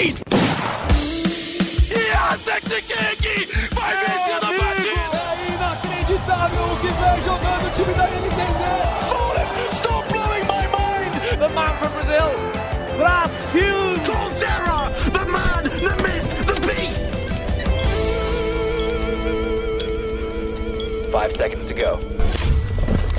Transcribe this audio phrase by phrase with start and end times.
[0.00, 0.16] lead!
[2.44, 5.18] Sexy King vai vencendo a partida!
[5.20, 8.60] É inacreditável o que vem jogando o time da NTZ!
[9.08, 11.12] Fallen, stop blowing my mind!
[11.38, 12.30] The man from Brazil,
[12.96, 13.80] Brasil!
[14.06, 17.04] Colterra, the man, the myth, the beast!
[21.10, 21.98] Five seconds to go.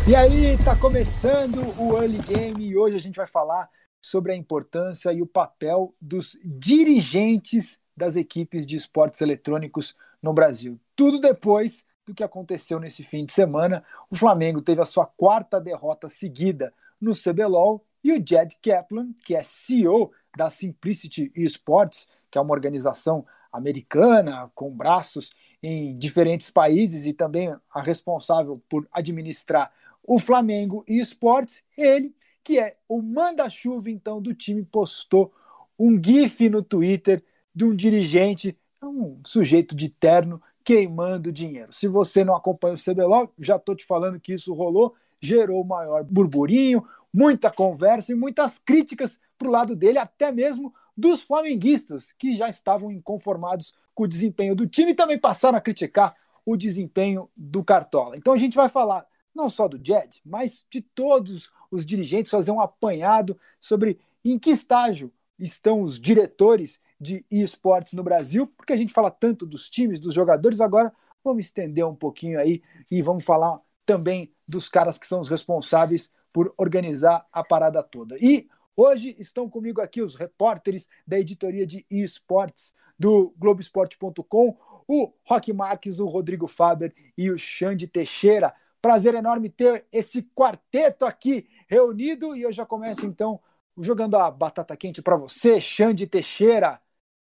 [0.08, 3.70] E aí, tá começando o Early Game e hoje a gente vai falar
[4.12, 10.78] sobre a importância e o papel dos dirigentes das equipes de esportes eletrônicos no Brasil.
[10.98, 13.86] Tudo depois do que aconteceu nesse fim de semana.
[14.10, 19.34] O Flamengo teve a sua quarta derrota seguida no CBLOL e o Jed Kaplan, que
[19.34, 25.32] é CEO da Simplicity Esports, que é uma organização americana com braços
[25.64, 29.72] em diferentes países e também a responsável por administrar
[30.04, 35.34] o Flamengo Esports, ele, que é o manda-chuva então do time, postou
[35.78, 37.24] um gif no Twitter
[37.54, 41.74] de um dirigente, um sujeito de terno queimando dinheiro.
[41.74, 46.04] Se você não acompanha o CBLOL, já estou te falando que isso rolou, gerou maior
[46.04, 52.36] burburinho, muita conversa e muitas críticas para o lado dele, até mesmo dos flamenguistas, que
[52.36, 56.16] já estavam inconformados com o desempenho do time e também passaram a criticar
[56.46, 58.18] o desempenho do Cartola.
[58.18, 62.52] Então a gente vai falar não só do Jed, mas de todos os dirigentes, fazer
[62.52, 68.78] um apanhado sobre em que estágio estão os diretores de esportes no Brasil, porque a
[68.78, 73.24] gente fala tanto dos times, dos jogadores, agora vamos estender um pouquinho aí e vamos
[73.24, 78.18] falar também dos caras que são os responsáveis por organizar a parada toda.
[78.20, 84.58] E hoje estão comigo aqui os repórteres da editoria de esportes do Globoesporte.com,
[84.88, 88.54] o Roque Marques, o Rodrigo Faber e o Xande Teixeira.
[88.82, 93.40] Prazer enorme ter esse quarteto aqui reunido e eu já começo então
[93.78, 96.82] jogando a batata quente para você, Xande Teixeira.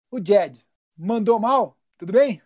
[0.09, 0.65] O Jed
[0.97, 1.77] mandou mal?
[1.97, 2.41] Tudo bem?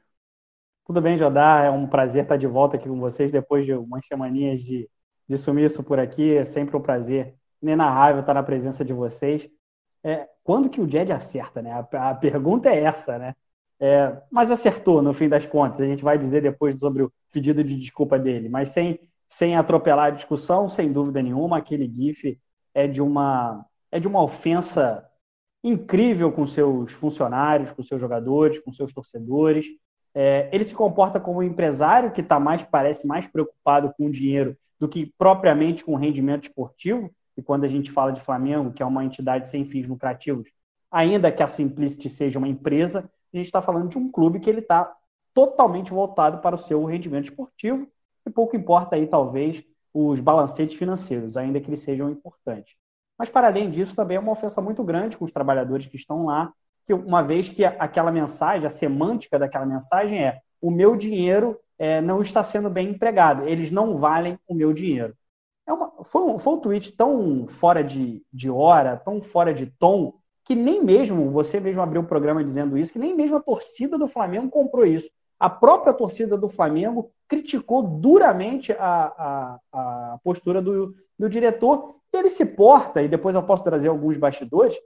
[0.85, 1.65] Tudo bem, Jodar.
[1.65, 4.89] É um prazer estar de volta aqui com vocês depois de umas semaninhas de,
[5.27, 6.35] de sumiço por aqui.
[6.35, 9.49] É sempre um prazer inenarrável estar na presença de vocês.
[10.03, 11.71] É, quando que o Jed acerta, né?
[11.71, 13.33] A, a pergunta é essa, né?
[13.85, 15.81] É, mas acertou no fim das contas.
[15.81, 20.05] A gente vai dizer depois sobre o pedido de desculpa dele, mas sem, sem atropelar
[20.05, 22.39] a discussão, sem dúvida nenhuma, aquele GIF
[22.73, 25.05] é de uma é de uma ofensa
[25.61, 29.65] incrível com seus funcionários, com seus jogadores, com seus torcedores.
[30.15, 34.11] É, ele se comporta como um empresário que está mais, parece mais preocupado com o
[34.11, 37.13] dinheiro do que propriamente com o rendimento esportivo.
[37.35, 40.49] E quando a gente fala de Flamengo, que é uma entidade sem fins lucrativos,
[40.89, 44.49] ainda que a Simplicity seja uma empresa, a gente está falando de um clube que
[44.49, 44.95] ele está
[45.33, 47.87] totalmente voltado para o seu rendimento esportivo
[48.25, 49.63] e pouco importa aí, talvez,
[49.93, 52.75] os balancetes financeiros, ainda que eles sejam importantes.
[53.17, 56.25] Mas, para além disso, também é uma ofensa muito grande com os trabalhadores que estão
[56.25, 56.51] lá,
[56.85, 62.01] que uma vez que aquela mensagem, a semântica daquela mensagem é o meu dinheiro é,
[62.01, 65.15] não está sendo bem empregado, eles não valem o meu dinheiro.
[65.67, 69.67] É uma, foi, um, foi um tweet tão fora de, de hora, tão fora de
[69.67, 70.13] tom,
[70.45, 73.97] que nem mesmo, você mesmo abriu o programa dizendo isso, que nem mesmo a torcida
[73.97, 75.09] do Flamengo comprou isso.
[75.39, 82.29] A própria torcida do Flamengo criticou duramente a, a, a postura do, do diretor ele
[82.29, 84.77] se porta, e depois eu posso trazer alguns bastidores,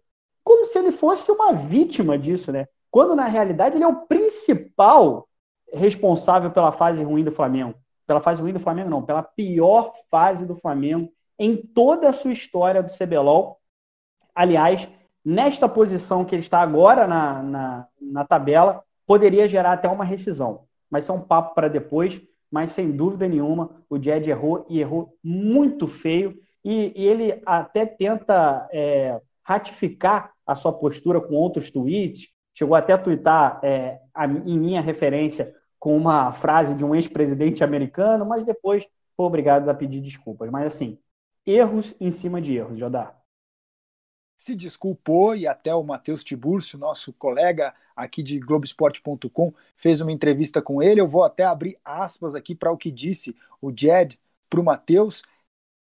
[0.43, 2.67] como se ele fosse uma vítima disso, né?
[2.89, 5.27] Quando na realidade ele é o principal
[5.73, 7.75] responsável pela fase ruim do Flamengo.
[8.05, 12.31] Pela fase ruim do Flamengo, não, pela pior fase do Flamengo em toda a sua
[12.31, 13.59] história do CBLOL.
[14.33, 14.87] Aliás,
[15.27, 20.61] nesta posição que ele está agora na, na, na tabela, poderia gerar até uma rescisão.
[20.89, 22.21] Mas isso é um papo para depois.
[22.49, 27.85] Mas sem dúvida nenhuma, o Jed errou e errou muito feio e, e ele até
[27.85, 34.25] tenta é, ratificar a sua postura com outros tweets, chegou até a twittar é, a,
[34.25, 39.73] em minha referência com uma frase de um ex-presidente americano, mas depois foi obrigado a
[39.73, 40.49] pedir desculpas.
[40.49, 40.97] Mas assim,
[41.45, 43.16] erros em cima de erros, Jodar.
[44.37, 50.61] Se desculpou e até o Matheus Tiburcio, nosso colega aqui de Globoesporte.com, fez uma entrevista
[50.61, 51.01] com ele.
[51.01, 54.17] Eu vou até abrir aspas aqui para o que disse o Jed
[54.49, 55.23] para o Matheus.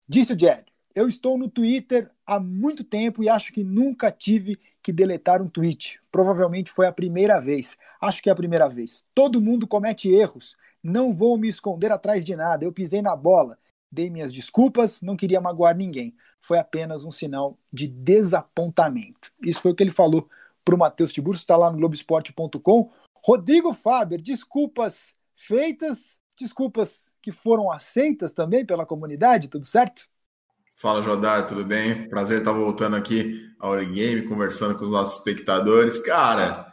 [0.06, 4.58] Disse o Jed: eu estou no Twitter há muito tempo e acho que nunca tive
[4.82, 5.98] que deletar um tweet.
[6.10, 7.78] Provavelmente foi a primeira vez.
[8.00, 9.04] Acho que é a primeira vez.
[9.14, 10.56] Todo mundo comete erros.
[10.82, 12.64] Não vou me esconder atrás de nada.
[12.64, 13.58] Eu pisei na bola.
[13.90, 16.14] Dei minhas desculpas, não queria magoar ninguém.
[16.42, 19.32] Foi apenas um sinal de desapontamento.
[19.42, 20.28] Isso foi o que ele falou
[20.64, 22.90] para o Matheus Tiburcio, está lá no Globoesporte.com.
[23.24, 30.08] Rodrigo Faber, desculpas feitas, desculpas que foram aceitas também pela comunidade, tudo certo?
[30.76, 32.08] Fala, Jodar, tudo bem?
[32.08, 36.00] Prazer estar voltando aqui ao Game, conversando com os nossos espectadores.
[36.00, 36.72] Cara,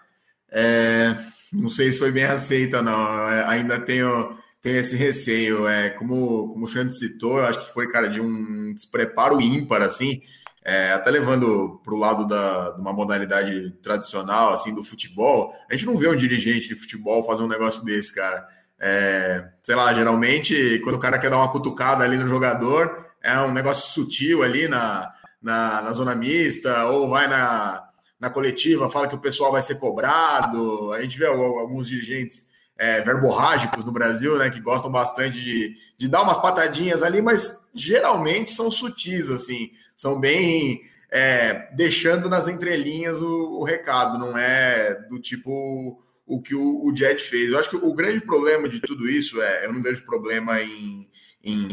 [0.50, 1.16] é...
[1.54, 3.30] não sei se foi bem aceita, não.
[3.30, 5.68] É, ainda tenho, tenho esse receio.
[5.68, 9.82] É, como, como o Xande citou, eu acho que foi, cara, de um despreparo ímpar,
[9.82, 10.22] assim,
[10.64, 15.54] é, até levando para o lado da, de uma modalidade tradicional, assim, do futebol.
[15.70, 18.48] A gente não vê um dirigente de futebol fazer um negócio desse, cara.
[18.80, 23.38] É, sei lá, geralmente, quando o cara quer dar uma cutucada ali no jogador, é
[23.40, 25.12] um negócio sutil ali na,
[25.42, 27.84] na, na zona mista, ou vai na,
[28.20, 30.94] na coletiva, fala que o pessoal vai ser cobrado.
[30.94, 32.48] A gente vê alguns dirigentes
[32.80, 37.68] é, verborrágicos no Brasil, né, que gostam bastante de, de dar umas patadinhas ali, mas
[37.76, 40.82] geralmente são sutis, assim, são bem
[41.12, 46.96] é, deixando nas entrelinhas o, o, recado, não é do tipo o que o, o
[46.96, 47.52] Jet fez.
[47.52, 51.10] Eu acho que o grande problema de tudo isso é, eu não vejo problema em,
[51.44, 51.68] em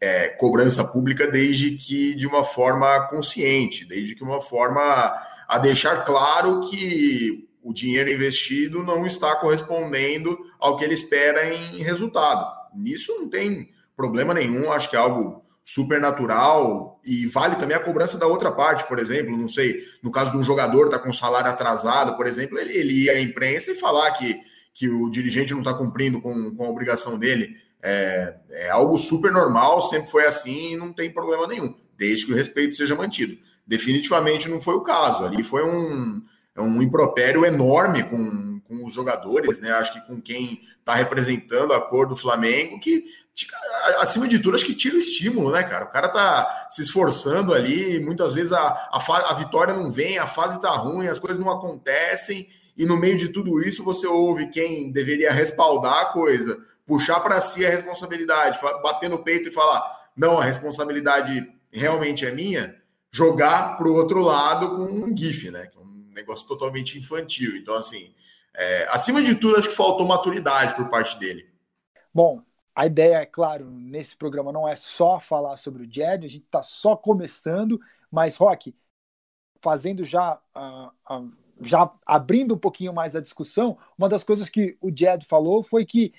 [0.00, 4.82] é, cobrança pública desde que de uma forma consciente, desde que uma forma
[5.46, 11.82] a deixar claro que o dinheiro investido não está correspondendo ao que ele espera em
[11.82, 12.46] resultado.
[12.74, 17.80] Nisso não tem problema nenhum, acho que é algo super natural e vale também a
[17.80, 21.12] cobrança da outra parte, por exemplo, não sei, no caso de um jogador tá com
[21.12, 24.40] salário atrasado, por exemplo, ele, ele ir à imprensa e falar que,
[24.74, 27.56] que o dirigente não está cumprindo com, com a obrigação dele.
[27.82, 32.32] É, é algo super normal, sempre foi assim e não tem problema nenhum, desde que
[32.32, 33.38] o respeito seja mantido.
[33.66, 35.24] Definitivamente não foi o caso.
[35.24, 36.20] Ali foi um,
[36.58, 39.70] um impropério enorme com, com os jogadores, né?
[39.72, 43.04] Acho que com quem está representando a cor do Flamengo, que
[44.00, 45.84] acima de tudo, acho que tira o estímulo, né, cara?
[45.84, 50.26] O cara tá se esforçando ali, muitas vezes a, a, a vitória não vem, a
[50.26, 54.48] fase tá ruim, as coisas não acontecem, e no meio de tudo isso você ouve
[54.48, 56.58] quem deveria respaldar a coisa
[56.90, 59.80] puxar para si a responsabilidade, bater no peito e falar:
[60.16, 62.74] não, a responsabilidade realmente é minha,
[63.12, 65.68] jogar para o outro lado com um GIF, né?
[66.10, 67.56] Negócio totalmente infantil.
[67.56, 68.14] Então, assim,
[68.54, 71.48] é, acima de tudo, acho que faltou maturidade por parte dele.
[72.12, 72.42] Bom,
[72.74, 76.44] a ideia, é claro, nesse programa não é só falar sobre o Jed, a gente
[76.44, 77.80] está só começando,
[78.10, 78.74] mas, Rock,
[79.60, 80.40] fazendo já,
[81.60, 85.84] já abrindo um pouquinho mais a discussão, uma das coisas que o Jed falou foi
[85.84, 86.12] que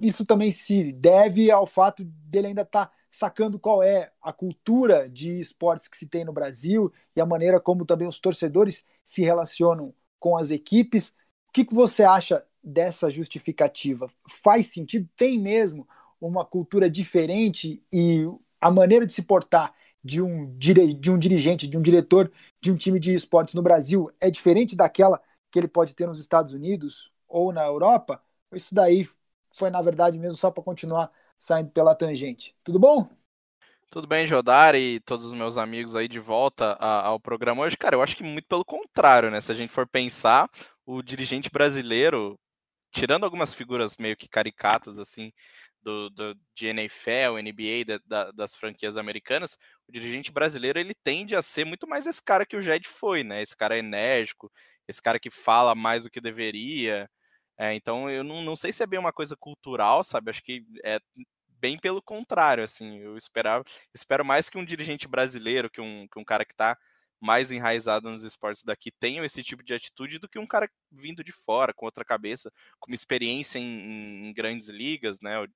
[0.00, 5.08] isso também se deve ao fato dele ainda estar tá sacando qual é a cultura
[5.08, 9.22] de esportes que se tem no Brasil e a maneira como também os torcedores se
[9.22, 11.08] relacionam com as equipes.
[11.48, 14.08] O que, que você acha dessa justificativa?
[14.28, 15.08] Faz sentido?
[15.16, 15.88] Tem mesmo
[16.20, 18.24] uma cultura diferente e
[18.60, 19.74] a maneira de se portar
[20.04, 22.30] de um, de um dirigente, de um diretor
[22.60, 25.20] de um time de esportes no Brasil é diferente daquela
[25.50, 28.22] que ele pode ter nos Estados Unidos ou na Europa?
[28.52, 29.06] Isso daí
[29.56, 32.54] foi, na verdade, mesmo só para continuar saindo pela tangente.
[32.62, 33.08] Tudo bom?
[33.90, 37.76] Tudo bem, Jodar e todos os meus amigos aí de volta ao programa hoje.
[37.76, 39.40] Cara, eu acho que muito pelo contrário, né?
[39.40, 40.48] Se a gente for pensar,
[40.86, 42.38] o dirigente brasileiro,
[42.92, 45.32] tirando algumas figuras meio que caricatas, assim,
[45.82, 49.56] do, do, de NFL, NBA, da, da, das franquias americanas,
[49.88, 53.24] o dirigente brasileiro ele tende a ser muito mais esse cara que o Jed foi,
[53.24, 53.42] né?
[53.42, 54.52] Esse cara enérgico,
[54.86, 57.10] esse cara que fala mais do que deveria,
[57.60, 60.30] é, então eu não, não sei se é bem uma coisa cultural, sabe?
[60.30, 60.98] Acho que é
[61.60, 62.98] bem pelo contrário, assim.
[63.00, 63.62] Eu esperava,
[63.94, 66.78] espero mais que um dirigente brasileiro, que um, que um cara que está
[67.20, 71.22] mais enraizado nos esportes daqui tenha esse tipo de atitude do que um cara vindo
[71.22, 75.46] de fora, com outra cabeça, com uma experiência em, em grandes ligas, né?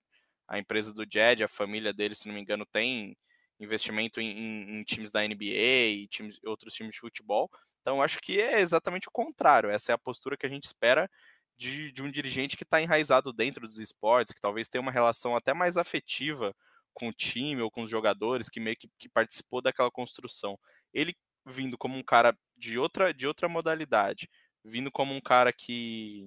[0.46, 3.16] A empresa do Jed, a família dele, se não me engano, tem
[3.58, 7.50] investimento em, em, em times da NBA e times, outros times de futebol.
[7.80, 9.70] Então, acho que é exatamente o contrário.
[9.70, 11.10] Essa é a postura que a gente espera
[11.56, 15.36] de, de um dirigente que está enraizado dentro dos esportes, que talvez tenha uma relação
[15.36, 16.54] até mais afetiva
[16.92, 20.58] com o time ou com os jogadores, que meio que, que participou daquela construção.
[20.92, 21.14] Ele
[21.46, 24.28] vindo como um cara de outra, de outra modalidade,
[24.64, 26.26] vindo como um cara que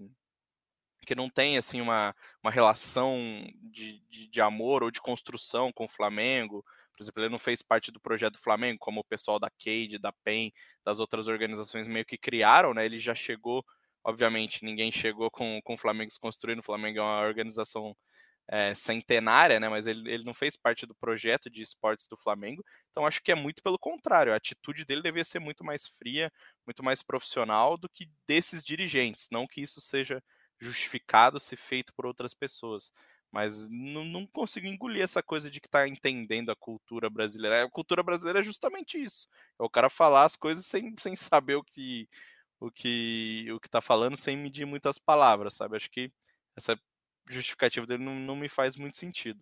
[1.06, 3.18] que não tem assim uma, uma relação
[3.72, 6.66] de, de, de, amor ou de construção com o Flamengo.
[6.92, 9.98] Por exemplo, ele não fez parte do projeto do Flamengo, como o pessoal da Cade,
[10.00, 10.52] da PEN,
[10.84, 12.86] das outras organizações meio que criaram, né?
[12.86, 13.64] Ele já chegou
[14.08, 16.60] Obviamente, ninguém chegou com, com o Flamengo se construindo.
[16.60, 17.94] O Flamengo é uma organização
[18.50, 19.68] é, centenária, né?
[19.70, 22.64] Mas ele, ele não fez parte do projeto de esportes do Flamengo.
[22.92, 24.32] Então acho que é muito pelo contrário.
[24.34, 26.32] A atitude dele devia ser muito mais fria,
[26.66, 29.28] muito mais profissional do que desses dirigentes.
[29.32, 30.24] Não que isso seja
[30.60, 32.92] justificado se feito por outras pessoas.
[33.30, 37.66] Mas não, não consigo engolir essa coisa de que tá entendendo a cultura brasileira.
[37.66, 39.28] A cultura brasileira é justamente isso.
[39.60, 42.08] É o cara falar as coisas sem, sem saber o que
[42.60, 45.78] o que o que tá falando sem medir muitas palavras, sabe?
[45.78, 46.12] Acho que
[46.56, 46.80] essa
[47.30, 49.40] justificativa dele não, não me faz muito sentido.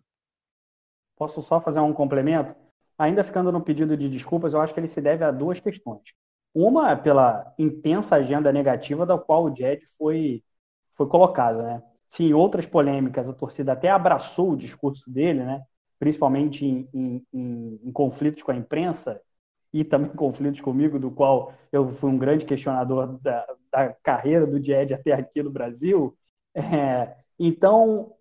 [1.16, 2.54] Posso só fazer um complemento?
[2.98, 6.14] ainda ficando no pedido de desculpas, eu acho que ele se deve a duas questões.
[6.54, 10.42] Uma pela intensa agenda negativa da qual o Jed foi,
[10.94, 11.82] foi colocado, né?
[12.08, 15.62] Sim, outras polêmicas, a torcida até abraçou o discurso dele, né?
[15.98, 19.20] principalmente em, em, em, em conflitos com a imprensa
[19.76, 24.62] e também conflitos comigo, do qual eu fui um grande questionador da, da carreira do
[24.62, 26.16] Jed até aqui no Brasil.
[26.54, 28.14] É, então,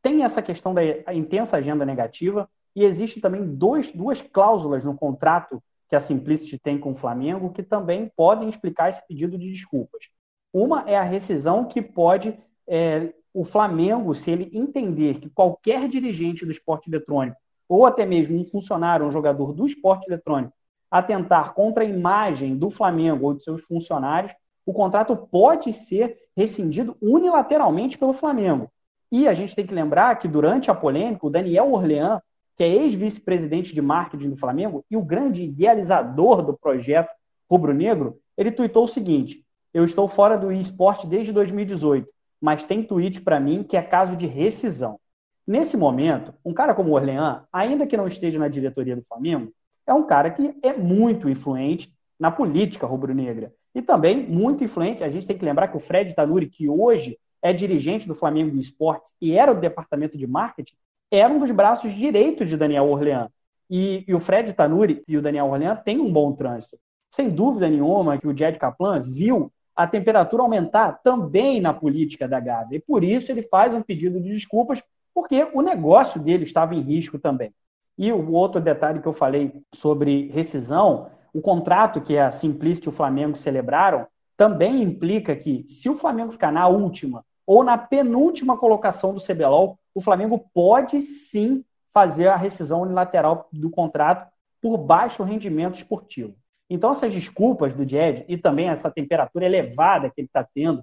[0.00, 5.60] tem essa questão da intensa agenda negativa e existe também dois, duas cláusulas no contrato
[5.88, 10.10] que a Simplicity tem com o Flamengo que também podem explicar esse pedido de desculpas.
[10.52, 12.38] Uma é a rescisão que pode
[12.68, 17.36] é, o Flamengo, se ele entender que qualquer dirigente do esporte eletrônico,
[17.68, 20.54] ou até mesmo um funcionário, um jogador do esporte eletrônico,
[20.90, 24.34] atentar contra a imagem do Flamengo ou de seus funcionários,
[24.66, 28.70] o contrato pode ser rescindido unilateralmente pelo Flamengo.
[29.12, 32.20] E a gente tem que lembrar que durante a polêmica, o Daniel Orlean,
[32.56, 37.10] que é ex-vice-presidente de marketing do Flamengo e o grande idealizador do projeto
[37.50, 39.44] rubro-negro, ele tuitou o seguinte:
[39.74, 42.08] Eu estou fora do esporte desde 2018,
[42.40, 45.00] mas tem tweet para mim que é caso de rescisão.
[45.46, 49.52] Nesse momento, um cara como o Orlean, ainda que não esteja na diretoria do Flamengo,
[49.86, 53.52] é um cara que é muito influente na política rubro-negra.
[53.74, 57.18] E também muito influente, a gente tem que lembrar que o Fred Tanuri, que hoje
[57.42, 60.74] é dirigente do Flamengo Esportes e era do departamento de marketing,
[61.10, 63.30] era um dos braços direitos de Daniel Orlean.
[63.68, 66.78] E, e o Fred Tanuri e o Daniel Orlean têm um bom trânsito.
[67.10, 72.38] Sem dúvida nenhuma que o Jed Kaplan viu a temperatura aumentar também na política da
[72.38, 72.76] Gávea.
[72.76, 74.82] E por isso ele faz um pedido de desculpas,
[75.14, 77.52] porque o negócio dele estava em risco também.
[78.02, 82.88] E o outro detalhe que eu falei sobre rescisão, o contrato que a Simplicity e
[82.88, 84.06] o Flamengo celebraram
[84.38, 89.78] também implica que, se o Flamengo ficar na última ou na penúltima colocação do CBLOL,
[89.94, 96.34] o Flamengo pode sim fazer a rescisão unilateral do contrato por baixo rendimento esportivo.
[96.70, 100.82] Então, essas desculpas do Jed e também essa temperatura elevada que ele está tendo,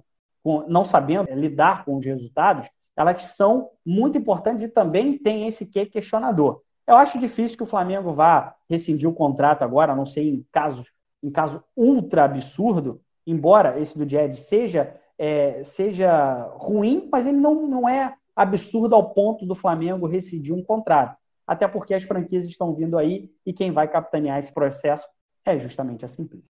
[0.68, 5.84] não sabendo lidar com os resultados, elas são muito importantes e também tem esse que
[5.84, 6.62] questionador.
[6.88, 10.46] Eu acho difícil que o Flamengo vá rescindir o contrato agora, a não sei em
[10.50, 10.90] casos
[11.22, 17.66] em caso ultra absurdo, embora esse do Jed seja é, seja ruim, mas ele não,
[17.66, 21.18] não é absurdo ao ponto do Flamengo rescindir um contrato.
[21.46, 25.06] Até porque as franquias estão vindo aí e quem vai capitanear esse processo
[25.44, 26.48] é justamente a Simplice.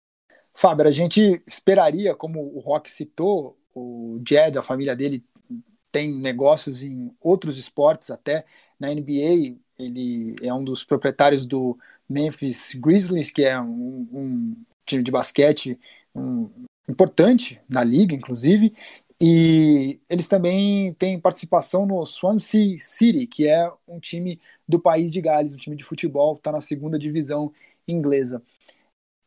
[0.53, 5.25] Fábio, a gente esperaria, como o Rock citou, o Jed, a família dele
[5.93, 8.45] tem negócios em outros esportes até.
[8.79, 11.79] Na NBA, ele é um dos proprietários do
[12.09, 15.79] Memphis Grizzlies, que é um, um time de basquete
[16.15, 16.49] um,
[16.89, 18.73] importante na liga, inclusive,
[19.21, 25.21] e eles também têm participação no Swansea City, que é um time do país de
[25.21, 27.53] Gales, um time de futebol, está na segunda divisão
[27.89, 28.43] inglesa.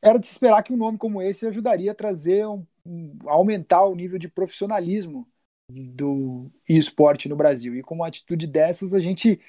[0.01, 2.48] Era de se esperar que um nome como esse ajudaria a trazer,
[2.86, 5.27] um, a aumentar o nível de profissionalismo
[5.70, 7.75] do esporte no Brasil.
[7.75, 9.39] E com uma atitude dessas, a gente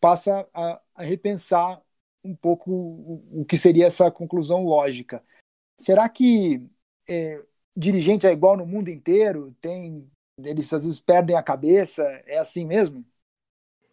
[0.00, 1.80] passa a, a repensar
[2.24, 5.22] um pouco o, o, que seria essa conclusão lógica.
[5.76, 6.62] Será que
[7.08, 7.42] é,
[7.76, 9.54] dirigente é igual no mundo inteiro?
[9.60, 10.08] Tem
[10.42, 12.02] eles às vezes perdem a cabeça?
[12.26, 13.04] É assim mesmo?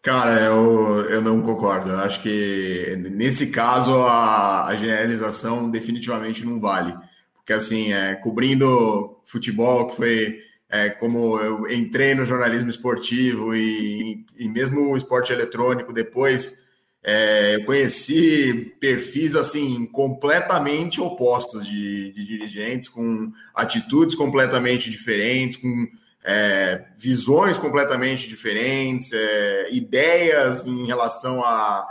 [0.02, 1.90] Cara, eu, eu não concordo.
[1.90, 6.96] Eu acho que nesse caso a, a generalização definitivamente não vale.
[7.34, 14.24] Porque assim, é, cobrindo futebol, que foi é, como eu entrei no jornalismo esportivo e,
[14.36, 16.58] e mesmo o esporte eletrônico depois,
[17.02, 25.86] é, eu conheci perfis assim completamente opostos de, de, dirigentes, com atitudes completamente diferentes, com
[26.22, 31.86] é, visões completamente diferentes, é, ideias em relação a,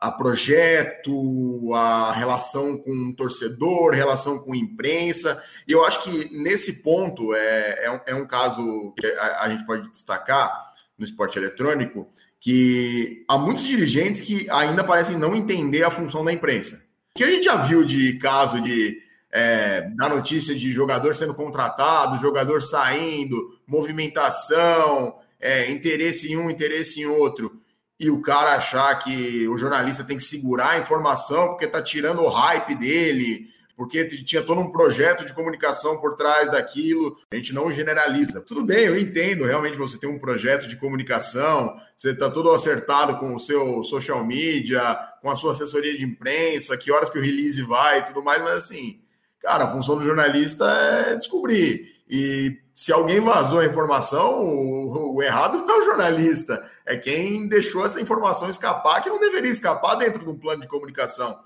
[0.00, 5.42] a projeto, a relação com torcedor, relação com imprensa.
[5.68, 9.50] E eu acho que nesse ponto é, é, um, é um caso que a, a
[9.50, 10.50] gente pode destacar
[10.98, 12.08] no esporte eletrônico
[12.40, 16.82] que há muitos dirigentes que ainda parecem não entender a função da imprensa.
[17.14, 22.18] Que a gente já viu de caso de é, da notícia de jogador sendo contratado,
[22.18, 27.59] jogador saindo, movimentação, é, interesse em um, interesse em outro,
[28.00, 32.22] e o cara achar que o jornalista tem que segurar a informação porque está tirando
[32.22, 37.14] o hype dele, porque tinha todo um projeto de comunicação por trás daquilo.
[37.30, 38.40] A gente não generaliza.
[38.40, 43.18] Tudo bem, eu entendo, realmente você tem um projeto de comunicação, você está todo acertado
[43.18, 47.22] com o seu social media, com a sua assessoria de imprensa, que horas que o
[47.22, 48.98] release vai e tudo mais, mas assim,
[49.40, 52.00] cara, a função do jornalista é descobrir.
[52.08, 54.79] E se alguém vazou a informação,
[55.22, 59.96] errado não é o jornalista, é quem deixou essa informação escapar, que não deveria escapar
[59.96, 61.38] dentro de um plano de comunicação.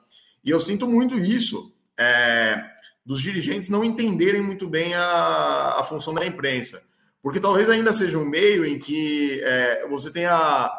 [0.45, 2.63] E eu sinto muito isso, é,
[3.05, 6.83] dos dirigentes não entenderem muito bem a, a função da imprensa.
[7.23, 10.71] Porque talvez ainda seja um meio em que é, você tenha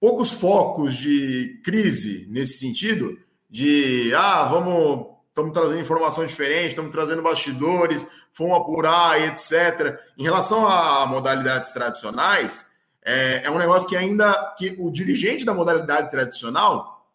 [0.00, 7.22] poucos focos de crise nesse sentido, de ah, vamos, estamos trazendo informação diferente, estamos trazendo
[7.22, 8.06] bastidores,
[8.38, 9.98] vamos apurar etc.
[10.18, 12.66] Em relação a modalidades tradicionais,
[13.02, 17.08] é, é um negócio que ainda que o dirigente da modalidade tradicional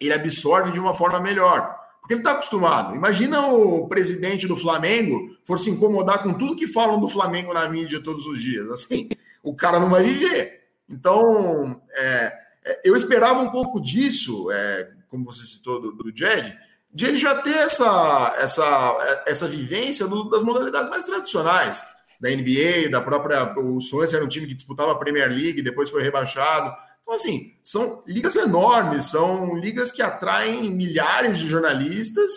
[0.00, 1.78] ele absorve de uma forma melhor.
[2.00, 2.94] Porque ele está acostumado.
[2.96, 7.68] Imagina o presidente do Flamengo for se incomodar com tudo que falam do Flamengo na
[7.68, 8.68] mídia todos os dias.
[8.70, 9.08] Assim,
[9.42, 10.62] o cara não vai viver.
[10.88, 12.32] Então, é,
[12.64, 16.58] é, eu esperava um pouco disso, é, como você citou do, do Jed,
[16.92, 21.82] de ele já ter essa, essa, essa vivência do, das modalidades mais tradicionais,
[22.20, 23.52] da NBA, da própria.
[23.58, 26.74] O Suns era um time que disputava a Premier League, depois foi rebaixado.
[27.00, 32.30] Então, assim, são ligas enormes, são ligas que atraem milhares de jornalistas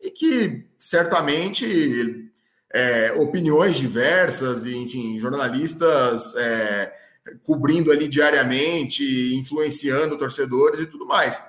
[0.00, 2.30] e que certamente
[2.72, 6.92] é, opiniões diversas, e, enfim, jornalistas é,
[7.44, 11.40] cobrindo ali diariamente, influenciando torcedores e tudo mais.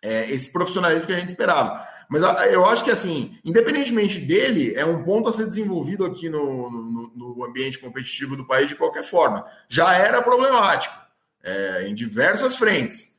[0.00, 1.86] É, esse profissionalismo que a gente esperava.
[2.08, 6.70] Mas eu acho que, assim, independentemente dele, é um ponto a ser desenvolvido aqui no,
[6.70, 9.44] no, no ambiente competitivo do país de qualquer forma.
[9.68, 10.94] Já era problemático
[11.42, 13.18] é, em diversas frentes.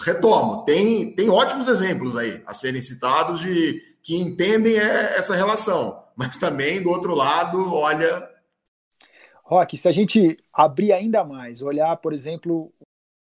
[0.00, 6.02] Retomo, tem, tem ótimos exemplos aí a serem citados de que entendem é, essa relação,
[6.16, 8.26] mas também do outro lado, olha.
[9.44, 12.72] Rock, se a gente abrir ainda mais, olhar, por exemplo,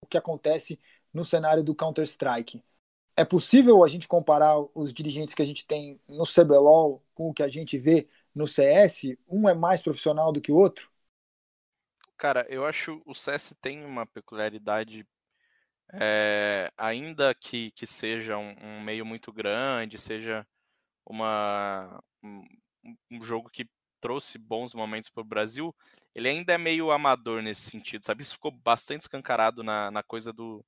[0.01, 0.80] o que acontece
[1.13, 2.63] no cenário do Counter-Strike,
[3.15, 7.34] é possível a gente comparar os dirigentes que a gente tem no CBLOL com o
[7.34, 9.17] que a gente vê no CS?
[9.27, 10.89] Um é mais profissional do que o outro?
[12.17, 15.05] Cara, eu acho o CS tem uma peculiaridade,
[15.93, 20.48] é, ainda que, que seja um, um, meio muito grande, seja
[21.05, 22.43] uma, um,
[23.12, 25.75] um jogo que trouxe bons momentos para o Brasil,
[26.15, 28.24] ele ainda é meio amador nesse sentido, sabe?
[28.24, 30.64] Isso ficou bastante escancarado na, na coisa do,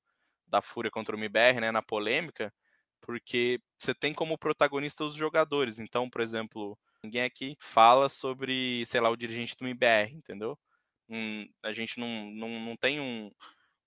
[0.46, 2.52] da Fúria contra o MBR, né, na polêmica,
[3.00, 5.78] porque você tem como protagonista os jogadores.
[5.78, 10.58] Então, por exemplo, ninguém aqui fala sobre, sei lá, o dirigente do MBR, entendeu?
[11.08, 13.30] um, a gente não, não, não tem um,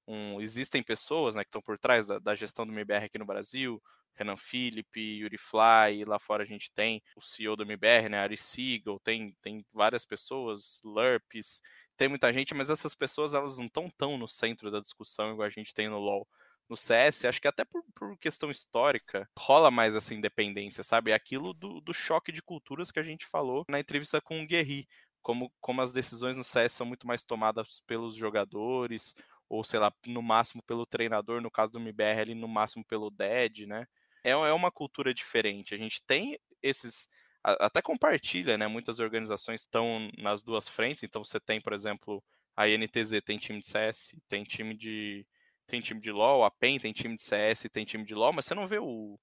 [0.08, 3.26] um, Existem pessoas né, que estão por trás da, da, gestão do MBR aqui no
[3.26, 3.82] Brasil,
[4.16, 8.38] Renan Felipe, Yuri Fly, lá fora a gente tem o CEO do MBR, né, Ari
[8.38, 11.62] Siegel, tem, tem várias pessoas, Lurps,
[11.96, 15.48] tem muita gente, mas essas pessoas elas não estão tão no centro da discussão igual
[15.48, 16.28] a gente tem no LoL.
[16.70, 21.12] No CS, acho que até por, por questão histórica, rola mais essa independência, sabe?
[21.12, 24.46] É aquilo do, do choque de culturas que a gente falou na entrevista com o
[24.46, 24.88] Guerri
[25.22, 29.14] como, como as decisões no CS são muito mais tomadas pelos jogadores,
[29.48, 33.10] ou sei lá, no máximo pelo treinador, no caso do MBR ali, no máximo pelo
[33.10, 33.88] DED, né?
[34.24, 35.74] É, é uma cultura diferente.
[35.74, 37.08] A gente tem esses.
[37.44, 38.68] Até compartilha, né?
[38.68, 41.04] Muitas organizações estão nas duas frentes.
[41.04, 42.24] Então você tem, por exemplo,
[42.56, 45.26] a INTZ tem time de CS, tem time de.
[45.70, 48.46] Tem time de LoL, a PEN tem time de CS, tem time de LoL, mas
[48.46, 49.20] você não vê o,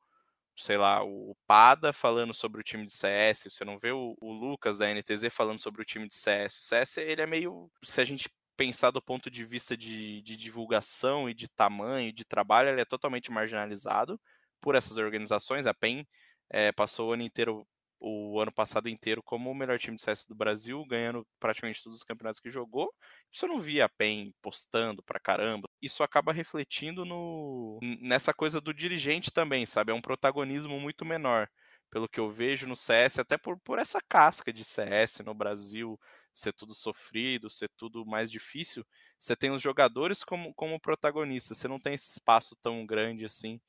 [0.57, 4.33] sei lá, o Pada falando sobre o time de CS, você não vê o, o,
[4.33, 6.59] Lucas da NTZ falando sobre o time de CS.
[6.59, 10.37] O CS, ele é meio, se a gente pensar do ponto de vista de, de
[10.37, 14.19] divulgação e de tamanho, de trabalho, ele é totalmente marginalizado
[14.61, 15.67] por essas organizações.
[15.67, 16.07] A PEN
[16.49, 17.67] é, passou o ano inteiro
[17.99, 21.99] o ano passado inteiro como o melhor time de CS do Brasil, ganhando praticamente todos
[21.99, 22.93] os campeonatos que jogou.
[23.33, 25.69] Isso não via a PEN postando pra caramba.
[25.81, 29.93] Isso acaba refletindo no nessa coisa do dirigente também, sabe?
[29.93, 31.49] É um protagonismo muito menor.
[31.91, 35.99] Pelo que eu vejo no CS, até por, por essa casca de CS no Brasil,
[36.35, 38.85] ser tudo sofrido, ser tudo mais difícil,
[39.19, 43.61] você tem os jogadores como, como protagonistas, você não tem esse espaço tão grande assim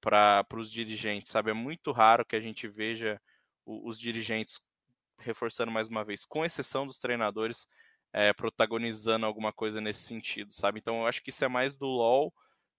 [0.00, 1.50] para os dirigentes, sabe?
[1.50, 3.20] É muito raro que a gente veja
[3.68, 4.60] os dirigentes,
[5.18, 7.66] reforçando mais uma vez, com exceção dos treinadores,
[8.12, 10.78] é, protagonizando alguma coisa nesse sentido, sabe?
[10.80, 12.32] Então eu acho que isso é mais do LoL,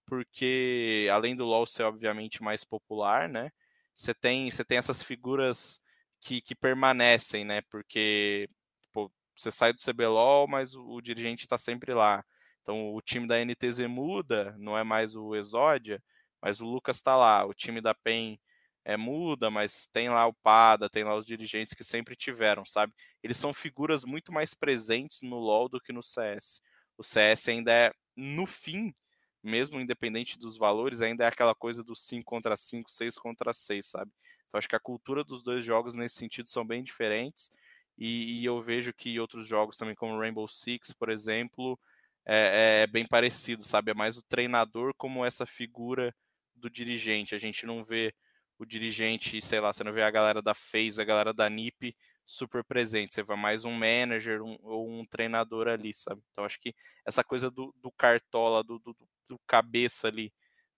[0.06, 3.50] porque além do LoL ser obviamente mais popular, né?
[3.94, 5.80] Você tem, você tem essas figuras
[6.20, 7.62] que, que permanecem, né?
[7.70, 8.48] Porque
[8.92, 12.24] pô, você sai do CBLOL, mas o, o dirigente está sempre lá.
[12.62, 16.02] Então o time da NTZ muda, não é mais o Exódia,
[16.42, 17.44] mas o Lucas está lá.
[17.46, 18.38] O time da PEN
[18.84, 22.92] é, muda, mas tem lá o Pada, tem lá os dirigentes que sempre tiveram, sabe?
[23.22, 26.60] Eles são figuras muito mais presentes no LoL do que no CS.
[26.96, 28.94] O CS ainda é, no fim,
[29.42, 33.86] mesmo independente dos valores, ainda é aquela coisa do 5 contra 5, 6 contra 6,
[33.86, 34.10] sabe?
[34.48, 37.50] Então acho que a cultura dos dois jogos nesse sentido são bem diferentes
[37.98, 41.78] E, e, eu vejo que outros jogos também, como Rainbow Six, por exemplo,
[42.26, 43.90] é, é, bem parecido, sabe?
[43.92, 46.14] É mais o treinador como essa figura
[46.54, 47.34] do dirigente.
[47.34, 48.14] A gente não vê
[48.60, 51.96] o dirigente, sei lá, você não vê a galera da FaZe, a galera da NiP
[52.26, 53.14] super presente.
[53.14, 56.20] Você vê mais um manager um, ou um treinador ali, sabe?
[56.30, 56.74] Então acho que
[57.06, 58.94] essa coisa do, do cartola, do, do,
[59.26, 60.30] do cabeça ali,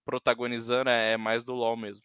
[0.04, 2.04] protagonizando é, é mais do LoL mesmo.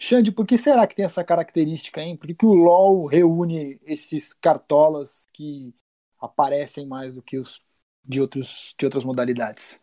[0.00, 2.16] Xande, por que será que tem essa característica, hein?
[2.16, 5.74] Por que, que o LoL reúne esses cartolas que
[6.18, 7.62] aparecem mais do que os
[8.02, 9.82] de, outros, de outras modalidades?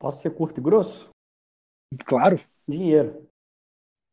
[0.00, 1.10] Posso ser curto e grosso?
[2.04, 2.40] Claro.
[2.66, 3.30] Dinheiro.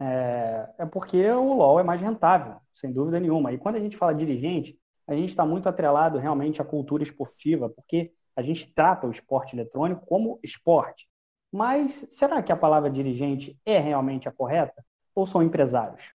[0.06, 3.52] É, é porque o LoL é mais rentável, sem dúvida nenhuma.
[3.52, 7.70] E quando a gente fala dirigente, a gente está muito atrelado realmente à cultura esportiva,
[7.70, 11.08] porque a gente trata o esporte eletrônico como esporte.
[11.52, 14.84] Mas será que a palavra dirigente é realmente a correta?
[15.16, 16.13] ou são empresários?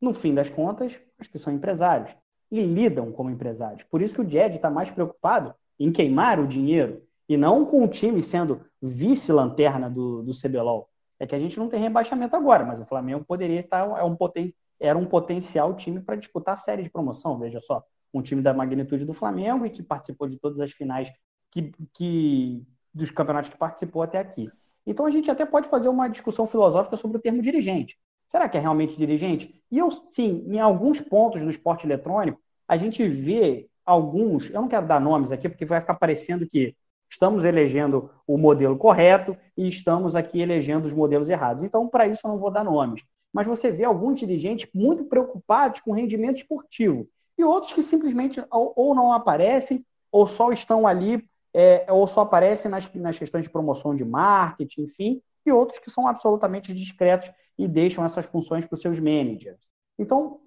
[0.00, 2.16] No fim das contas, acho que são empresários
[2.50, 3.84] e lidam como empresários.
[3.84, 7.82] Por isso que o Jed está mais preocupado em queimar o dinheiro e não com
[7.82, 10.88] o time sendo vice-lanterna do, do CBLOL.
[11.18, 13.86] É que a gente não tem rebaixamento agora, mas o Flamengo poderia estar.
[13.98, 17.38] É um poten, era um potencial time para disputar a série de promoção.
[17.38, 21.10] Veja só, um time da magnitude do Flamengo e que participou de todas as finais
[21.50, 24.50] que, que dos campeonatos que participou até aqui.
[24.86, 27.98] Então a gente até pode fazer uma discussão filosófica sobre o termo dirigente.
[28.28, 29.62] Será que é realmente dirigente?
[29.70, 34.68] E eu, sim, em alguns pontos do esporte eletrônico, a gente vê alguns, eu não
[34.68, 36.74] quero dar nomes aqui, porque vai ficar parecendo que
[37.10, 41.62] estamos elegendo o modelo correto e estamos aqui elegendo os modelos errados.
[41.62, 43.04] Então, para isso, eu não vou dar nomes.
[43.32, 48.94] Mas você vê alguns dirigentes muito preocupados com rendimento esportivo e outros que simplesmente ou
[48.94, 53.94] não aparecem ou só estão ali, é, ou só aparecem nas, nas questões de promoção
[53.94, 58.82] de marketing, enfim, e outros que são absolutamente discretos e deixam essas funções para os
[58.82, 59.60] seus managers.
[59.98, 60.40] Então,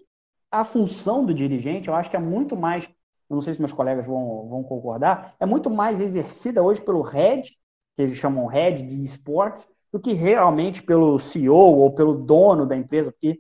[0.52, 2.90] a função do dirigente, eu acho que é muito mais,
[3.36, 7.52] não sei se meus colegas vão, vão concordar, é muito mais exercida hoje pelo head,
[7.96, 12.76] que eles chamam head de esportes, do que realmente pelo CEO ou pelo dono da
[12.76, 13.40] empresa, porque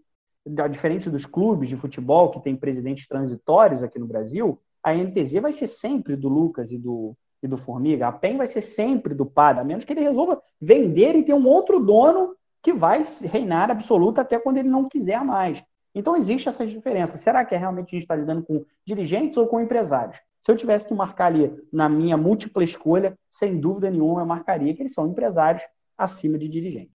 [0.69, 5.51] diferente dos clubes de futebol que tem presidentes transitórios aqui no Brasil, a NTZ vai
[5.51, 9.25] ser sempre do Lucas e do, e do Formiga, a PEN vai ser sempre do
[9.25, 13.69] PAD, a menos que ele resolva vender e ter um outro dono que vai reinar
[13.71, 15.63] absoluta até quando ele não quiser mais.
[15.99, 17.17] Então existe essa diferença.
[17.17, 20.21] Será que é realmente a gente está lidando com dirigentes ou com empresários?
[20.41, 24.73] Se eu tivesse que marcar ali na minha múltipla escolha, sem dúvida nenhuma, eu marcaria
[24.73, 25.61] que eles são empresários
[25.97, 26.93] acima de dirigentes.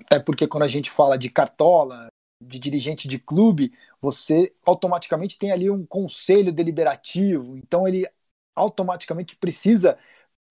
[0.00, 2.06] Até porque quando a gente fala de cartola,
[2.40, 8.08] de dirigente de clube, você automaticamente tem ali um conselho deliberativo, então ele
[8.54, 9.98] automaticamente precisa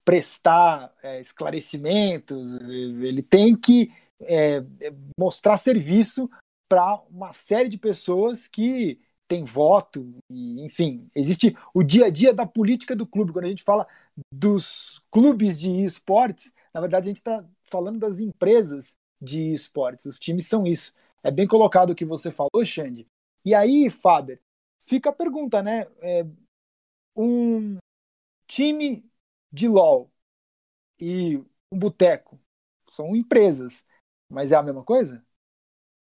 [0.04, 4.64] prestar é, esclarecimentos, ele tem que é,
[5.18, 6.30] mostrar serviço
[6.68, 12.34] para uma série de pessoas que tem voto, e, enfim, existe o dia a dia
[12.34, 13.34] da política do clube.
[13.34, 13.86] Quando a gente fala
[14.32, 20.06] dos clubes de esportes, na verdade a gente está falando das empresas de esportes.
[20.06, 20.94] Os times são isso.
[21.24, 23.06] É bem colocado o que você falou, Xande.
[23.44, 24.40] E aí, Faber,
[24.80, 25.88] fica a pergunta, né?
[26.02, 26.26] É,
[27.16, 27.78] um,
[28.48, 29.04] time
[29.52, 30.12] de LOL
[31.00, 31.38] e
[31.72, 32.40] um boteco
[32.92, 33.86] são empresas,
[34.30, 35.26] mas é a mesma coisa?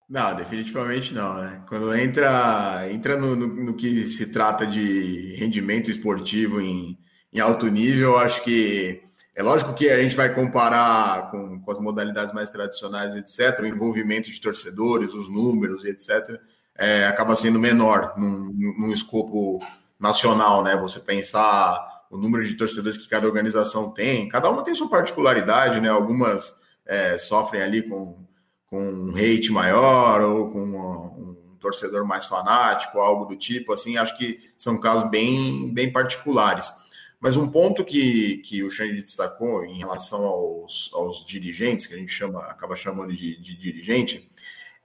[0.08, 1.62] Não, definitivamente não, né?
[1.68, 6.98] Quando entra, entra no, no, no que se trata de rendimento esportivo em,
[7.30, 9.02] em alto nível, acho que
[9.34, 13.66] é lógico que a gente vai comparar com, com as modalidades mais tradicionais, etc., o
[13.66, 16.40] envolvimento de torcedores, os números, etc.,
[16.74, 19.58] é, acaba sendo menor num, num escopo
[20.00, 20.76] nacional, né?
[20.76, 24.28] Você pensar o número de torcedores que cada organização tem.
[24.28, 25.88] Cada uma tem sua particularidade, né?
[25.88, 28.26] Algumas é, sofrem ali com,
[28.68, 33.72] com um hate maior ou com um, um torcedor mais fanático, algo do tipo.
[33.72, 36.72] Assim, acho que são casos bem, bem particulares.
[37.20, 41.98] Mas um ponto que, que o Xande destacou em relação aos, aos dirigentes, que a
[41.98, 44.30] gente chama, acaba chamando de, de dirigente,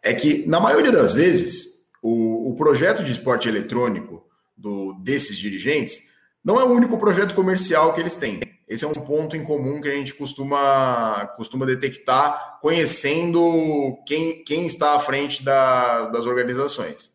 [0.01, 4.25] é que, na maioria das vezes, o, o projeto de esporte eletrônico
[4.57, 6.12] do, desses dirigentes
[6.43, 8.41] não é o único projeto comercial que eles têm.
[8.67, 14.65] Esse é um ponto em comum que a gente costuma, costuma detectar conhecendo quem, quem
[14.65, 17.13] está à frente da, das organizações.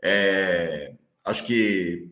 [0.00, 0.92] É,
[1.24, 2.10] acho que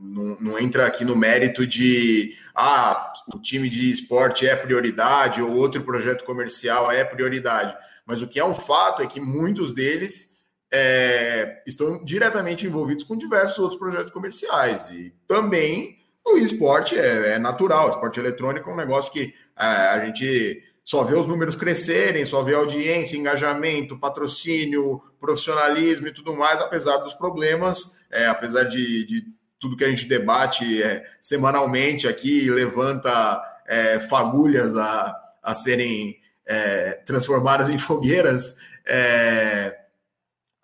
[0.00, 5.52] não, não, entra aqui no mérito de ah, o time de esporte é prioridade ou
[5.52, 7.76] outro projeto comercial é prioridade.
[8.04, 10.30] Mas o que é um fato é que muitos deles
[10.72, 14.90] é, estão diretamente envolvidos com diversos outros projetos comerciais.
[14.90, 19.64] E também o esporte é, é natural, o esporte eletrônico é um negócio que é,
[19.64, 26.32] a gente só vê os números crescerem, só vê audiência, engajamento, patrocínio, profissionalismo e tudo
[26.34, 29.24] mais, apesar dos problemas, é, apesar de, de,
[29.58, 36.92] tudo que a gente debate é, semanalmente aqui, levanta é, fagulhas a, a serem é,
[37.04, 39.76] transformadas em fogueiras, é,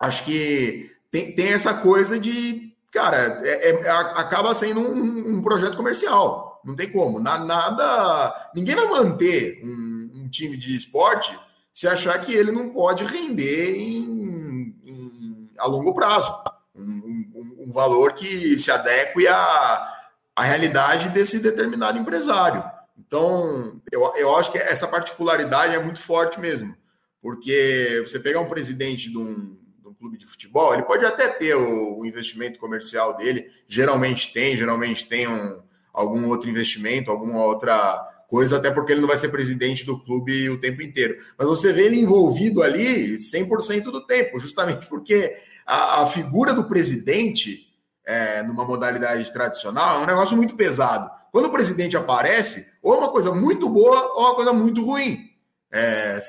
[0.03, 5.77] acho que tem, tem essa coisa de, cara, é, é, acaba sendo um, um, projeto
[5.77, 6.61] comercial.
[6.63, 7.19] Não tem como.
[7.19, 8.51] Na, nada.
[8.55, 11.37] Ninguém vai manter um, um, time de esporte
[11.71, 16.33] se achar que ele não pode render em, em, a longo prazo.
[16.75, 17.31] Um,
[17.67, 19.87] um, valor que se adeque à,
[20.35, 22.63] à realidade desse determinado empresário.
[22.97, 26.75] Então, eu, eu acho que essa particularidade é muito forte mesmo.
[27.21, 29.62] Porque você pegar um presidente de um, de um
[30.03, 35.07] clube de futebol, ele pode até ter o, o, investimento comercial dele, geralmente tem, geralmente
[35.07, 35.61] tem um,
[35.93, 40.49] algum outro investimento, alguma outra coisa, até porque ele não vai ser presidente do clube
[40.49, 41.15] o tempo inteiro.
[41.37, 46.65] Mas você vê ele envolvido ali 100% do tempo, justamente porque a, a figura do
[46.65, 47.73] presidente,
[48.05, 51.09] é, numa modalidade tradicional, é um negócio muito pesado.
[51.31, 54.85] Quando o presidente aparece, ou é uma coisa muito boa ou é uma coisa muito
[54.85, 55.29] ruim.
[55.71, 56.19] É,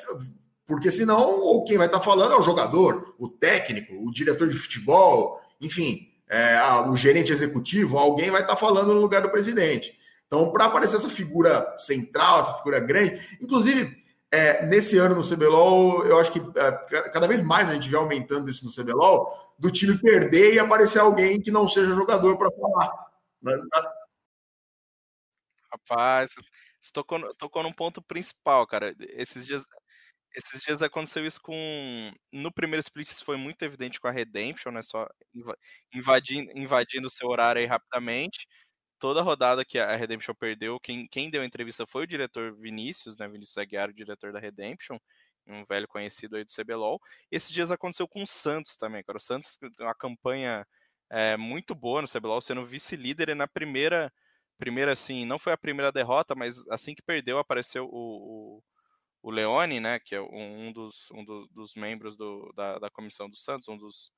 [0.67, 4.57] porque senão, ou quem vai estar falando é o jogador, o técnico, o diretor de
[4.57, 9.99] futebol, enfim, é, o gerente executivo, alguém vai estar falando no lugar do presidente.
[10.27, 13.97] Então, para aparecer essa figura central, essa figura grande, inclusive,
[14.33, 16.73] é, nesse ano no CBLOL, eu acho que é,
[17.11, 20.99] cada vez mais a gente vê aumentando isso no CBLOL, do time perder e aparecer
[20.99, 22.93] alguém que não seja jogador para falar.
[25.71, 26.35] Rapaz,
[26.81, 28.95] você tocou, tocou num ponto principal, cara.
[29.11, 29.65] Esses dias,
[30.35, 32.13] esses dias aconteceu isso com.
[32.33, 34.83] No primeiro split, isso foi muito evidente com a Redemption, né?
[34.83, 35.09] Só
[35.95, 38.47] invadindo, invadindo o seu horário aí rapidamente.
[38.99, 43.17] Toda rodada que a Redemption perdeu, quem, quem deu a entrevista foi o diretor Vinícius,
[43.17, 43.29] né?
[43.29, 44.99] Vinícius Aguiar, o diretor da Redemption,
[45.47, 47.01] um velho conhecido aí do CBLOL.
[47.31, 49.19] Esses dias aconteceu com o Santos também, cara.
[49.19, 50.67] O Santos, uma campanha
[51.11, 54.13] é, muito boa no CBLOL, sendo vice-líder e na primeira.
[54.59, 58.63] Primeira, assim, não foi a primeira derrota, mas assim que perdeu, apareceu o, o
[59.25, 63.29] o Leone, né, que é um dos, um do, dos membros do, da, da comissão
[63.29, 64.13] do Santos, um dos,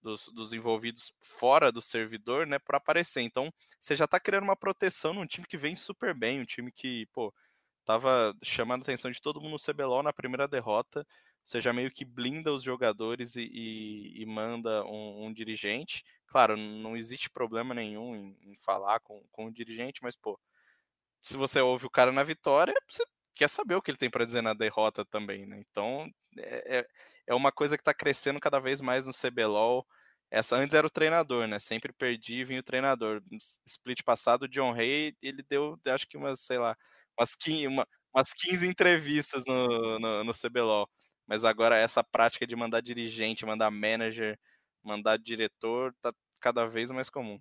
[0.00, 3.20] dos, dos envolvidos fora do servidor, né, para aparecer.
[3.20, 6.72] Então, você já está criando uma proteção num time que vem super bem, um time
[6.72, 7.34] que, pô,
[7.84, 11.06] tava chamando a atenção de todo mundo no CBLOL na primeira derrota.
[11.44, 16.02] Você já meio que blinda os jogadores e, e, e manda um, um, dirigente.
[16.28, 20.40] Claro, não existe problema nenhum em, em falar com, com o dirigente, mas, pô,
[21.20, 23.04] se você ouve o cara na vitória, você
[23.36, 25.58] quer saber o que ele tem para dizer na derrota também, né?
[25.70, 26.86] Então é, é,
[27.28, 29.86] é uma coisa que está crescendo cada vez mais no CBLOL.
[30.30, 31.58] Essa antes era o treinador, né?
[31.58, 33.22] Sempre perdi e vinha o treinador.
[33.66, 36.76] Split passado, o John Hay, ele deu, acho que umas, sei lá,
[37.18, 40.88] umas 15, uma, umas 15 entrevistas no, no, no CBLOL.
[41.26, 44.38] Mas agora essa prática de mandar dirigente, mandar manager,
[44.82, 47.40] mandar diretor, tá cada vez mais comum.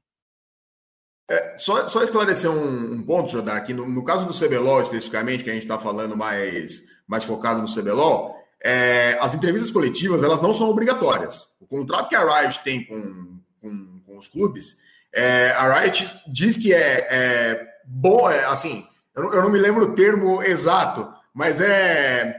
[1.30, 5.44] É, só, só esclarecer um, um ponto, Jodar, que no, no, caso do CBLOL especificamente,
[5.44, 10.42] que a gente está falando mais, mais focado no CBLOL, é, as entrevistas coletivas elas
[10.42, 11.48] não são obrigatórias.
[11.60, 14.78] O contrato que a Riot tem com, com, com os clubes,
[15.12, 18.86] é, a Riot diz que é, é bom, é, assim,
[19.16, 22.38] eu não, eu não me lembro o termo exato, mas é.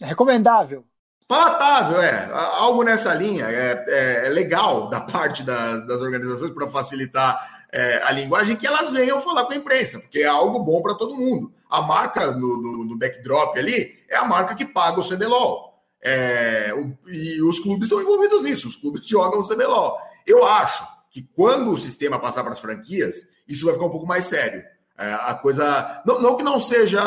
[0.00, 0.84] é recomendável.
[1.26, 2.30] Palatável, é.
[2.32, 3.46] Algo nessa linha.
[3.46, 9.20] É, legal da parte das, das organizações para facilitar é, a linguagem que elas venham
[9.20, 11.52] falar com a imprensa, porque é algo bom para todo mundo.
[11.68, 15.68] A marca no, no, no, backdrop ali é a marca que paga o CBLOL.
[16.00, 19.98] É, o, e os clubes estão envolvidos nisso, os clubes jogam o CBLOL.
[20.26, 24.06] Eu acho que quando o sistema passar para as franquias, isso vai ficar um pouco
[24.06, 24.62] mais sério.
[24.98, 26.02] É, a coisa.
[26.04, 27.00] Não, não, que não seja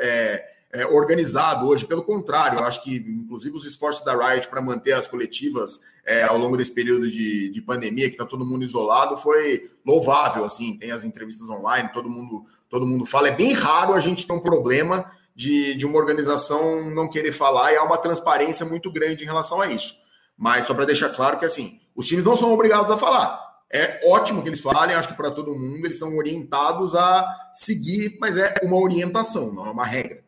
[0.00, 4.62] é, é, organizado hoje, pelo contrário, eu acho que, inclusive, os esforços da Riot para
[4.62, 8.64] manter as coletivas é, ao longo desse período de, de pandemia, que está todo mundo
[8.64, 10.44] isolado, foi louvável.
[10.44, 13.28] Assim, tem as entrevistas online, todo mundo, todo mundo fala.
[13.28, 17.72] É bem raro a gente ter um problema de, de uma organização não querer falar
[17.72, 19.94] e há uma transparência muito grande em relação a isso.
[20.36, 23.48] Mas só para deixar claro que assim, os times não são obrigados a falar.
[23.72, 28.18] É ótimo que eles falem, acho que para todo mundo eles são orientados a seguir,
[28.20, 30.24] mas é uma orientação, não é uma regra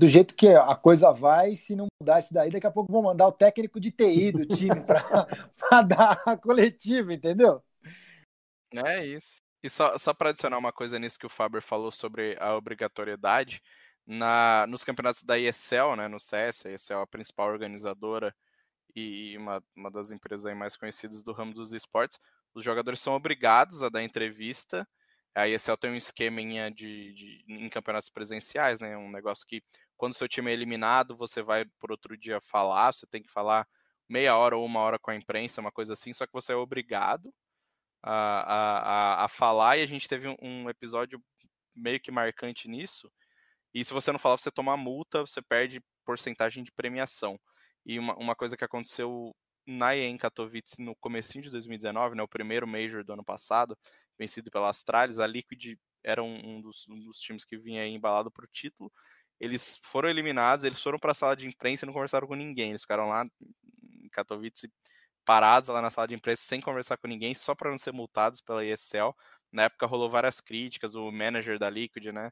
[0.00, 3.02] do jeito que a coisa vai, se não mudar isso daí, daqui a pouco vão
[3.02, 5.28] mandar o técnico de TI do time para
[5.86, 7.62] dar a coletiva, entendeu?
[8.72, 9.42] É isso.
[9.62, 13.62] E só, só para adicionar uma coisa nisso que o Faber falou sobre a obrigatoriedade,
[14.06, 18.34] na, nos campeonatos da ESL, né, no CS, a ESL é a principal organizadora
[18.96, 22.18] e uma, uma das empresas mais conhecidas do ramo dos esportes,
[22.54, 24.88] os jogadores são obrigados a dar entrevista
[25.34, 28.96] a ESL tem um esqueminha de, de, em campeonatos presenciais, né?
[28.96, 29.62] Um negócio que
[30.00, 33.68] quando seu time é eliminado, você vai por outro dia falar, você tem que falar
[34.08, 36.56] meia hora ou uma hora com a imprensa, uma coisa assim, só que você é
[36.56, 37.30] obrigado
[38.02, 41.22] a, a, a falar, e a gente teve um episódio
[41.76, 43.12] meio que marcante nisso,
[43.74, 47.38] e se você não falar, você toma multa, você perde porcentagem de premiação.
[47.84, 49.36] E uma, uma coisa que aconteceu
[49.66, 53.76] na EM Katowice no comecinho de 2019, né, o primeiro Major do ano passado,
[54.18, 58.30] vencido pela Astralis, a Liquid era um, um, dos, um dos, times que vinha embalado
[58.30, 58.92] para o título.
[59.40, 62.70] Eles foram eliminados, eles foram para a sala de imprensa e não conversaram com ninguém.
[62.70, 63.24] Eles ficaram lá
[64.02, 64.70] em Katowice
[65.24, 68.40] parados lá na sala de imprensa sem conversar com ninguém, só para não ser multados
[68.40, 69.14] pela ESL.
[69.52, 72.30] Na época rolou várias críticas, o manager da Liquid, né,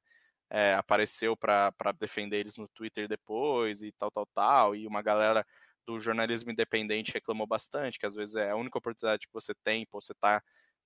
[0.51, 5.47] é, apareceu para defender eles no Twitter depois e tal, tal, tal, e uma galera
[5.87, 9.87] do jornalismo independente reclamou bastante, que às vezes é a única oportunidade que você tem,
[9.87, 10.43] pô, você tá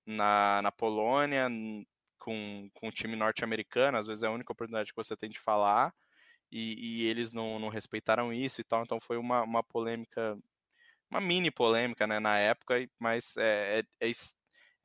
[0.07, 1.49] na, na Polônia
[2.19, 5.39] com, com o time norte-americano, às vezes é a única oportunidade que você tem de
[5.41, 5.93] falar,
[6.53, 10.39] e, e eles não, não, respeitaram isso e tal, então foi uma, uma polêmica,
[11.11, 14.11] uma mini polêmica, né, na época, mas é, é, é,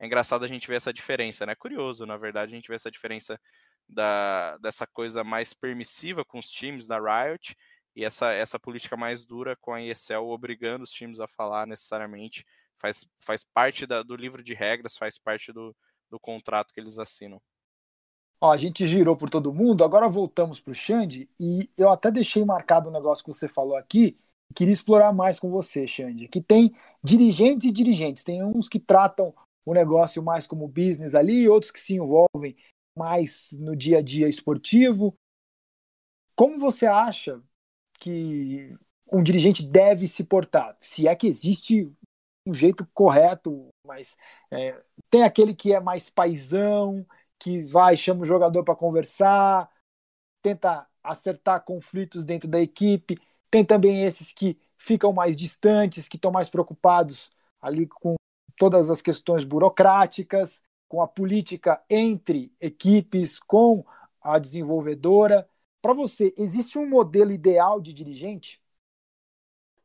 [0.00, 2.90] é engraçado a gente ver essa diferença, né, curioso, na verdade, a gente vê essa
[2.90, 3.40] diferença
[3.88, 7.56] da, dessa coisa mais permissiva com os times da Riot,
[7.94, 12.44] e essa, essa política mais dura com a ESL obrigando os times a falar necessariamente
[12.78, 15.76] faz, faz parte da, do livro de regras, faz parte do,
[16.10, 17.40] do contrato que eles assinam.
[18.40, 22.10] Ó, a gente girou por todo mundo, agora voltamos para o Xande e eu até
[22.10, 24.16] deixei marcado um negócio que você falou aqui,
[24.54, 29.34] queria explorar mais com você, Xande, que tem dirigentes e dirigentes, tem uns que tratam
[29.66, 32.56] o negócio mais como business ali, outros que se envolvem
[32.96, 35.14] mais no dia a dia esportivo.
[36.34, 37.42] Como você acha
[37.98, 38.74] que
[39.12, 40.76] um dirigente deve se portar.
[40.80, 41.90] Se é que existe
[42.46, 44.16] um jeito correto, mas
[44.50, 47.06] é, tem aquele que é mais paisão,
[47.38, 49.70] que vai, chama o jogador para conversar,
[50.42, 53.18] tenta acertar conflitos dentro da equipe.
[53.50, 58.14] Tem também esses que ficam mais distantes, que estão mais preocupados ali com
[58.56, 63.84] todas as questões burocráticas, com a política entre equipes, com
[64.20, 65.48] a desenvolvedora.
[65.80, 68.60] Para você, existe um modelo ideal de dirigente?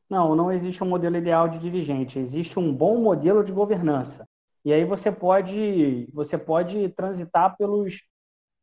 [0.10, 2.20] Não, não existe um modelo ideal de dirigente.
[2.20, 4.28] Existe um bom modelo de governança.
[4.66, 8.02] E aí você pode, você pode transitar pelos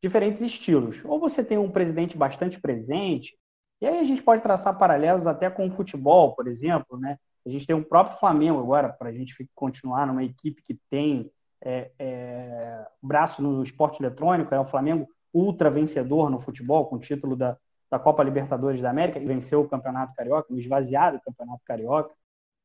[0.01, 1.03] diferentes estilos.
[1.05, 3.37] Ou você tem um presidente bastante presente,
[3.79, 7.17] e aí a gente pode traçar paralelos até com o futebol, por exemplo, né?
[7.45, 11.31] A gente tem o próprio Flamengo agora, para a gente continuar numa equipe que tem
[11.63, 16.99] é, é, braço no esporte eletrônico, é o Flamengo ultra vencedor no futebol, com o
[16.99, 17.57] título da,
[17.89, 22.13] da Copa Libertadores da América, que venceu o Campeonato Carioca, o esvaziado Campeonato Carioca.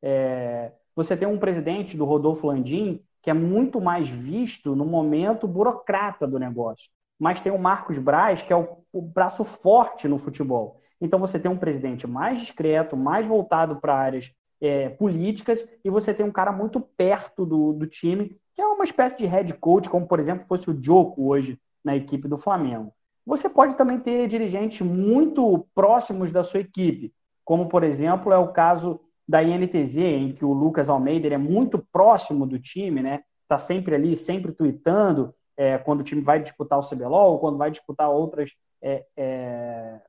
[0.02, 5.48] É, você tem um presidente do Rodolfo Landim, que é muito mais visto no momento
[5.48, 6.88] burocrata do negócio.
[7.18, 10.80] Mas tem o Marcos Braz, que é o, o braço forte no futebol.
[11.00, 16.14] Então você tem um presidente mais discreto, mais voltado para áreas é, políticas, e você
[16.14, 19.90] tem um cara muito perto do, do time, que é uma espécie de head coach,
[19.90, 22.92] como por exemplo fosse o Joko hoje na equipe do Flamengo.
[23.26, 27.12] Você pode também ter dirigentes muito próximos da sua equipe,
[27.44, 31.78] como, por exemplo, é o caso da INTZ, em que o Lucas Almeida é muito
[31.92, 33.22] próximo do time, né?
[33.42, 37.56] Está sempre ali, sempre tweetando é, quando o time vai disputar o CBLOL ou quando
[37.56, 40.00] vai disputar outras é, é,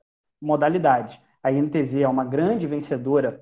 [0.41, 1.19] modalidades.
[1.41, 3.41] A INTZ é uma grande vencedora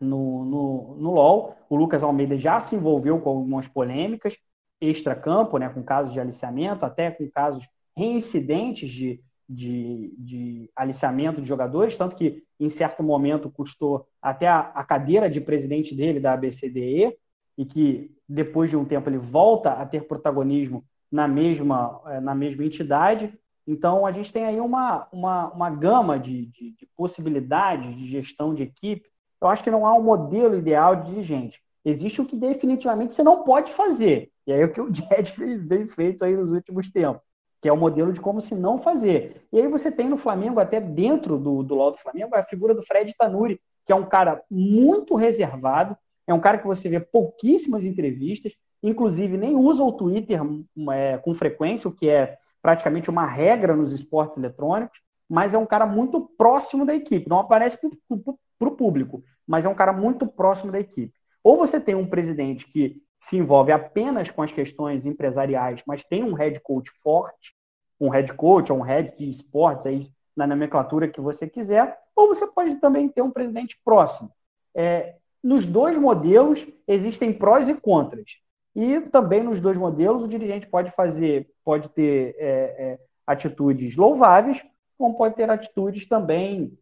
[0.00, 1.56] no, no, no LoL.
[1.68, 4.36] O Lucas Almeida já se envolveu com algumas polêmicas,
[4.80, 11.48] extra-campo, né, com casos de aliciamento, até com casos reincidentes de, de, de aliciamento de
[11.48, 17.16] jogadores, tanto que em certo momento custou até a, cadeira de presidente dele da ABCDE,
[17.56, 22.34] e que depois de um tempo ele volta a ter protagonismo na mesma, eh, na
[22.34, 23.36] mesma entidade.
[23.66, 28.54] Então, a gente tem aí uma, uma, uma gama de, de, de possibilidades de gestão
[28.54, 29.08] de equipe.
[29.40, 31.60] Eu acho que não há um modelo ideal de dirigente.
[31.84, 34.30] Existe o que definitivamente você não pode fazer.
[34.46, 37.22] E aí é o que o Jet fez bem feito aí nos últimos tempos,
[37.60, 39.46] que é o modelo de como se não fazer.
[39.52, 42.74] E aí você tem no Flamengo, até dentro do, do LoL do Flamengo, a figura
[42.74, 47.00] do Fred Tanuri, que é um cara muito reservado, é um cara que você vê
[47.00, 50.40] pouquíssimas entrevistas, inclusive nem usa o Twitter
[50.92, 55.66] é, com frequência, o que é praticamente uma regra nos esportes eletrônicos, mas é um
[55.66, 57.28] cara muito próximo da equipe.
[57.28, 61.12] Não aparece para o público, mas é um cara muito próximo da equipe.
[61.42, 66.22] Ou você tem um presidente que se envolve apenas com as questões empresariais, mas tem
[66.22, 67.54] um head coach forte,
[68.00, 72.28] um head coach ou um head de esportes aí na nomenclatura que você quiser, ou
[72.28, 74.30] você pode também ter um presidente próximo.
[74.74, 78.38] É, nos dois modelos existem prós e contras.
[78.74, 84.64] E também nos dois modelos o dirigente pode fazer, pode ter é, é, atitudes louváveis,
[84.96, 86.78] como pode ter atitudes também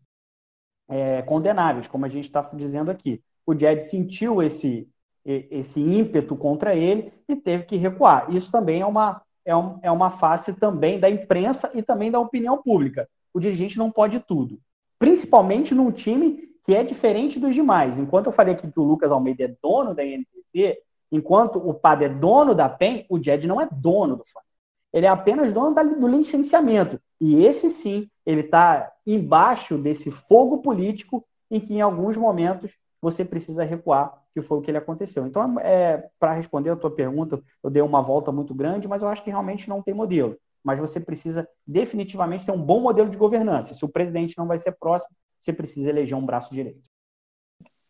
[0.88, 3.22] é, condenáveis, como a gente está dizendo aqui.
[3.46, 4.88] O Jed sentiu esse,
[5.26, 8.32] esse ímpeto contra ele e teve que recuar.
[8.32, 12.20] Isso também é uma, é, um, é uma face também da imprensa e também da
[12.20, 13.08] opinião pública.
[13.34, 14.58] O dirigente não pode tudo,
[14.98, 17.98] principalmente num time que é diferente dos demais.
[17.98, 20.78] Enquanto eu falei aqui que o Lucas Almeida é dono da NTZ,
[21.10, 24.46] enquanto o Pad é dono da PEN, o Jed não é dono do Flamengo.
[24.92, 27.00] Ele é apenas dono do licenciamento.
[27.20, 33.24] E esse sim, ele está embaixo desse fogo político em que em alguns momentos você
[33.24, 35.26] precisa recuar, que foi o que ele aconteceu.
[35.26, 39.08] Então, é, para responder a tua pergunta, eu dei uma volta muito grande, mas eu
[39.08, 40.38] acho que realmente não tem modelo.
[40.62, 43.72] Mas você precisa definitivamente ter um bom modelo de governança.
[43.72, 46.86] Se o presidente não vai ser próximo, você precisa eleger um braço direito.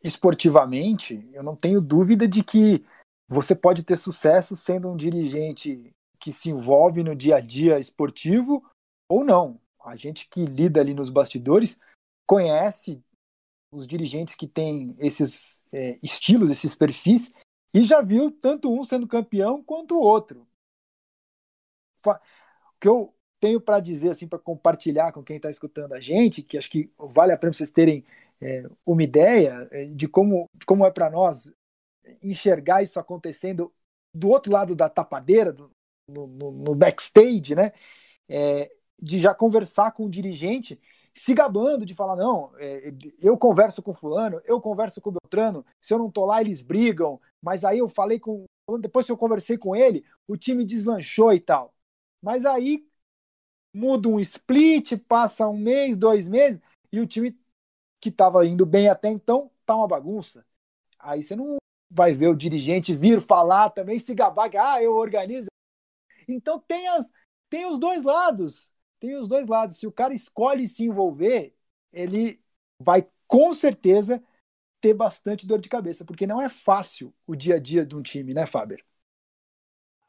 [0.05, 2.85] Esportivamente, eu não tenho dúvida de que
[3.29, 8.63] você pode ter sucesso sendo um dirigente que se envolve no dia a dia esportivo
[9.09, 9.61] ou não.
[9.85, 11.77] A gente que lida ali nos bastidores
[12.25, 13.03] conhece
[13.77, 17.33] os dirigentes que têm esses é, estilos, esses perfis,
[17.75, 20.47] e já viu tanto um sendo campeão quanto o outro.
[22.07, 22.15] O
[22.81, 26.57] que eu tenho para dizer, assim, para compartilhar com quem está escutando a gente, que
[26.57, 28.05] acho que vale a pena vocês terem
[28.41, 31.51] é, uma ideia é, de como, de como é para nós
[32.23, 33.73] enxergar isso acontecendo
[34.15, 35.71] do outro lado da tapadeira, do,
[36.09, 37.73] no, no, no, backstage, né?
[38.29, 38.71] É,
[39.01, 40.81] de já conversar com o dirigente,
[41.17, 45.65] se gabando de falar, não, é, eu converso com fulano, eu converso com o Beltrano,
[45.81, 48.45] se eu não tô lá, eles brigam, mas aí eu falei com.
[48.81, 51.73] Depois que eu conversei com ele, o time deslanchou e tal.
[52.21, 52.87] Mas aí
[53.73, 56.61] muda um split, passa um mês, dois meses,
[56.93, 57.39] e o time
[58.01, 60.45] que estava indo bem até então tá uma bagunça.
[60.99, 61.57] Aí você não
[61.91, 65.49] vai ver o dirigente vir falar também, se gabar ah, eu organizo.
[66.29, 67.11] Então tem, as,
[67.49, 68.71] tem os dois lados
[69.01, 69.77] tem os dois lados.
[69.77, 71.55] Se o cara escolhe se envolver,
[71.93, 72.41] ele
[72.81, 74.23] vai com certeza
[74.81, 78.03] ter bastante dor de cabeça, porque não é fácil o dia a dia de um
[78.03, 78.85] time, né, Faber?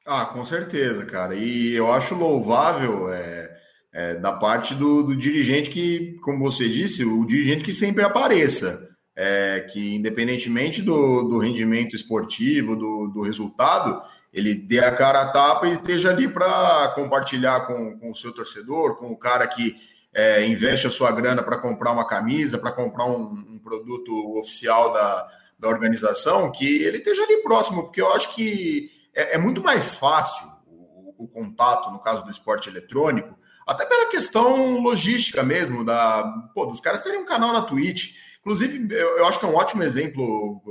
[0.05, 1.35] Ah, com certeza, cara.
[1.35, 3.57] E eu acho louvável é,
[3.93, 8.87] é, da parte do, do, dirigente que, como você disse, o dirigente que sempre apareça.
[9.19, 13.99] É, que independentemente do, do rendimento esportivo, do, do resultado,
[14.37, 18.31] ele dê a cara a tapa e esteja ali para compartilhar com, com o seu
[18.31, 19.75] torcedor, com o cara que
[20.13, 24.93] é, investe a sua grana para comprar uma camisa, para comprar um, um, produto oficial
[24.93, 25.27] da,
[25.57, 29.95] da organização, que ele esteja ali próximo, porque eu acho que é, é muito mais
[29.95, 33.35] fácil o, o, contato, no caso do esporte eletrônico,
[33.65, 36.23] até pela questão logística mesmo, da,
[36.53, 39.83] pô, dos caras terem um canal na Twitch Inclusive, eu, acho que é um ótimo
[39.83, 40.61] exemplo,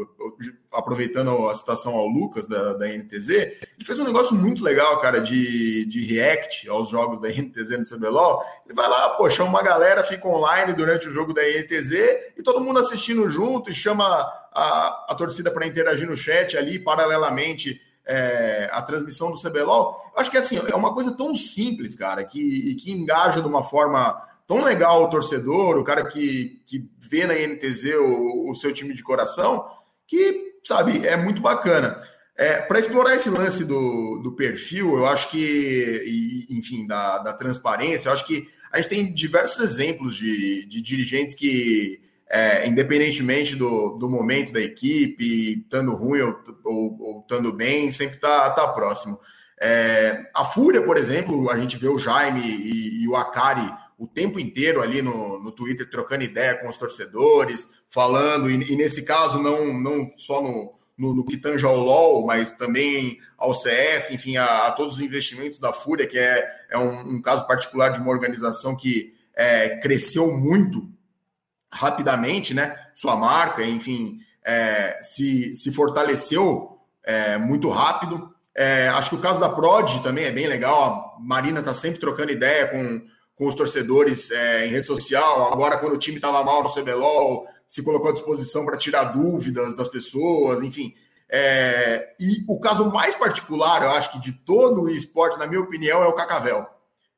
[0.72, 5.20] aproveitando a citação ao Lucas da, da NTZ, ele fez um negócio muito legal, cara,
[5.20, 8.42] de, de react aos jogos da NTZ no CBLOL.
[8.64, 11.92] Ele vai lá, pô, chama uma galera, fica online durante o jogo da NTZ
[12.36, 16.78] e todo mundo assistindo junto e chama a, a torcida para interagir no chat ali,
[16.78, 20.12] paralelamente é, a transmissão do CBLOL.
[20.14, 23.64] Eu acho que assim, é uma coisa tão simples, cara, que, que engaja de uma
[23.64, 28.72] forma tão legal o torcedor, o cara que, que vê na INTZ o, o seu
[28.72, 29.66] time de coração,
[30.06, 32.00] que, sabe, é muito bacana.
[32.36, 37.32] É, Para explorar esse lance do, do perfil, eu acho que, e, enfim, da, da
[37.32, 43.56] transparência, eu acho que a gente tem diversos exemplos de, de dirigentes que, é, independentemente
[43.56, 49.18] do, do momento da equipe, estando ruim ou, ou, estando bem, sempre está tá próximo.
[49.58, 53.66] É, a Fúria, por exemplo, a gente vê o Jaime e, e o Akari
[53.98, 58.76] o tempo inteiro ali no, no Twitter trocando ideia com os torcedores, falando, e, e
[58.76, 61.24] nesse caso, não, não só no, no, no
[61.66, 66.18] ao LOL, mas também ao CS, enfim, a, a todos os investimentos da Fúria, que
[66.18, 70.88] é, é um, um caso particular de uma organização que é, cresceu muito
[71.70, 72.74] rapidamente, né?
[72.94, 78.34] Sua marca, enfim, é, se, se fortaleceu é, muito rápido.
[78.54, 81.16] É, acho que o caso da Prod também é bem legal.
[81.18, 83.02] A Marina está sempre trocando ideia com,
[83.36, 85.52] com os torcedores é, em rede social.
[85.52, 89.76] Agora, quando o time estava mal no CBLOL, se colocou à disposição para tirar dúvidas
[89.76, 90.94] das pessoas, enfim.
[91.28, 95.60] É, e o caso mais particular, eu acho que de todo o esporte, na minha
[95.60, 96.66] opinião, é o Cacavel.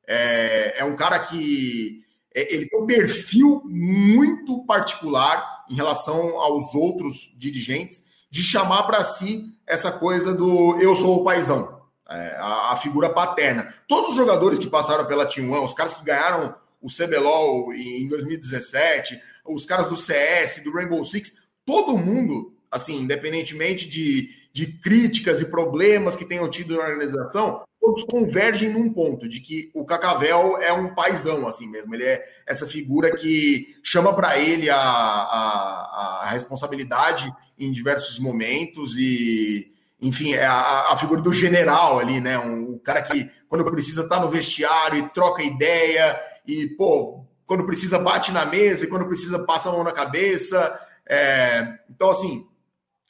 [0.05, 2.03] É, é um cara que
[2.35, 9.03] é, ele tem um perfil muito particular em relação aos outros dirigentes de chamar para
[9.03, 11.78] si essa coisa do eu sou o paizão
[12.09, 13.73] é, a, a, figura paterna.
[13.87, 18.07] Todos os jogadores que passaram pela Team One, os caras que ganharam o CBLOL em
[18.07, 21.33] 2017, os caras do CS, do Rainbow Six,
[21.65, 28.03] todo mundo, assim, independentemente de, de críticas e problemas que tenham tido na organização, todos
[28.03, 31.93] convergem num ponto de que o Cacavel é um paizão assim mesmo.
[31.93, 38.95] Ele é essa figura que chama para ele a, a, a, responsabilidade em diversos momentos
[38.97, 39.71] e,
[40.01, 42.39] enfim, é a, a figura do general ali, né?
[42.39, 47.65] Um, um cara que quando precisa tá no vestiário e troca ideia e pô, quando
[47.65, 50.79] precisa bate na mesa e quando precisa passa a mão na cabeça.
[51.05, 52.47] É, então assim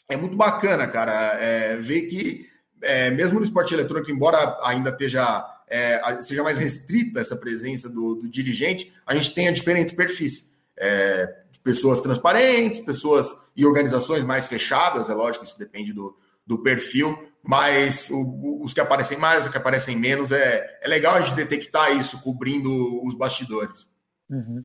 [0.08, 2.50] é muito bacana, cara, é, ver que
[2.82, 8.16] é, mesmo no esporte eletrônico, embora ainda esteja, é, seja mais restrita essa presença do,
[8.16, 10.50] do, dirigente, a gente tenha diferentes perfis.
[10.76, 16.16] É, pessoas transparentes, pessoas e organizações mais fechadas, é lógico, isso depende do,
[16.50, 21.16] do perfil, mas o, os que aparecem mais, os que aparecem menos, é, é legal
[21.16, 23.88] a gente detectar isso cobrindo os bastidores.
[24.28, 24.64] Uhum.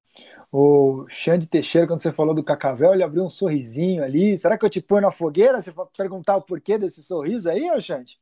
[0.50, 4.38] O Xande Teixeira, quando você falou do Cacavel, ele abriu um sorrisinho ali.
[4.38, 5.60] Será que eu te ponho na fogueira?
[5.60, 8.18] Você vai perguntar o porquê desse sorriso aí, ô Xande?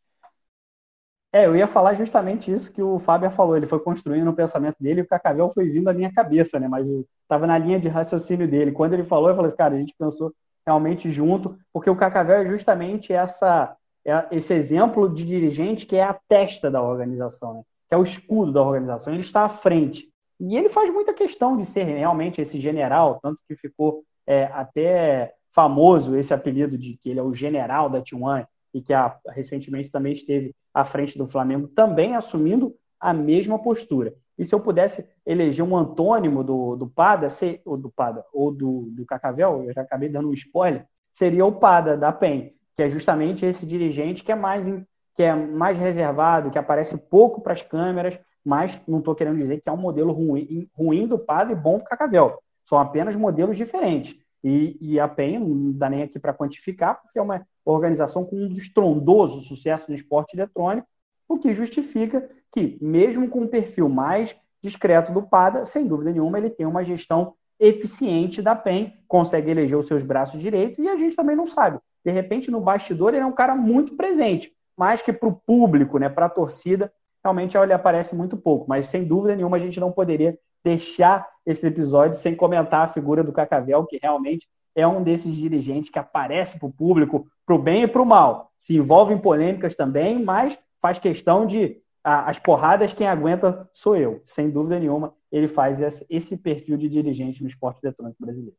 [1.32, 3.56] É, eu ia falar justamente isso que o Fábio falou.
[3.56, 6.68] Ele foi construindo o pensamento dele e o Cacavel foi vindo à minha cabeça, né?
[6.68, 6.88] Mas
[7.22, 8.72] estava na linha de raciocínio dele.
[8.72, 10.34] Quando ele falou, eu falei assim, cara, a gente pensou
[10.66, 16.02] realmente junto, porque o Cacavel é justamente essa, é esse exemplo de dirigente que é
[16.02, 17.62] a testa da organização, né?
[17.88, 19.12] que é o escudo da organização.
[19.12, 20.08] Ele está à frente.
[20.40, 25.34] E ele faz muita questão de ser realmente esse general, tanto que ficou é, até
[25.52, 29.90] famoso esse apelido de que ele é o general da T1 e que a, recentemente
[29.90, 34.14] também esteve à frente do Flamengo, também assumindo a mesma postura.
[34.42, 37.28] E se eu pudesse eleger um antônimo do, do Pada,
[37.64, 41.52] ou do Pada, ou do, do Cacavel, eu já acabei dando um spoiler, seria o
[41.52, 44.66] Pada da PEN, que é justamente esse dirigente que é mais,
[45.14, 49.60] que é mais reservado, que aparece pouco para as câmeras, mas não estou querendo dizer
[49.60, 52.42] que é um modelo ruim, ruim do Padre e bom do Cacavel.
[52.64, 54.16] São apenas modelos diferentes.
[54.42, 58.34] E, e a PEN não dá nem aqui para quantificar, porque é uma organização com
[58.34, 60.88] um estrondoso sucesso no esporte eletrônico,
[61.28, 66.38] o que justifica que, mesmo com um perfil mais discreto do PADA, sem dúvida nenhuma,
[66.38, 70.96] ele tem uma gestão eficiente da PEN, consegue eleger os seus braços direitos, e a
[70.96, 71.78] gente também não sabe.
[72.04, 75.98] De repente, no bastidor, ele é um cara muito presente, mais que para o público,
[75.98, 76.92] né, para a torcida,
[77.24, 81.66] realmente ele aparece muito pouco, mas sem dúvida nenhuma a gente não poderia deixar esse
[81.66, 86.58] episódio sem comentar a figura do Cacavel, que realmente é um desses dirigentes que aparece
[86.58, 88.50] para o público, para o bem e para o mal.
[88.58, 94.20] Se envolve em polêmicas também, mas faz questão de as porradas quem aguenta sou eu.
[94.24, 98.56] Sem dúvida nenhuma, ele faz esse perfil de dirigente no esporte eletrônico brasileiro.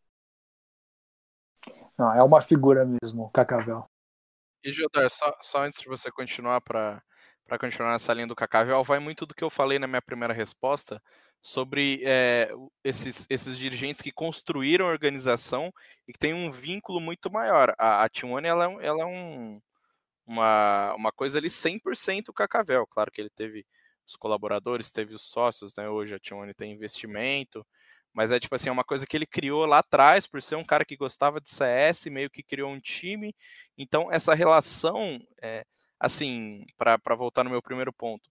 [1.97, 3.85] Não, é uma figura mesmo, Cacavel.
[4.63, 7.03] E Jodar, só, só antes de você continuar para
[7.45, 10.33] para continuar nessa linha do Cacavel, vai muito do que eu falei na minha primeira
[10.33, 11.01] resposta
[11.41, 12.49] sobre é,
[12.83, 15.71] esses, esses dirigentes que construíram a organização
[16.07, 17.75] e que têm um vínculo muito maior.
[17.77, 19.61] A, a T1 ela, é ela é um,
[20.25, 22.87] uma, uma coisa ali 100% Cacavel.
[22.87, 23.65] Claro que ele teve
[24.07, 25.89] os colaboradores, teve os sócios, né?
[25.89, 27.65] Hoje a T1 tem investimento,
[28.13, 30.63] mas é tipo assim, é uma coisa que ele criou lá atrás, por ser um
[30.63, 33.35] cara que gostava de CS, meio que criou um time.
[33.77, 35.65] Então, essa relação é,
[35.99, 38.29] assim, para voltar no meu primeiro ponto,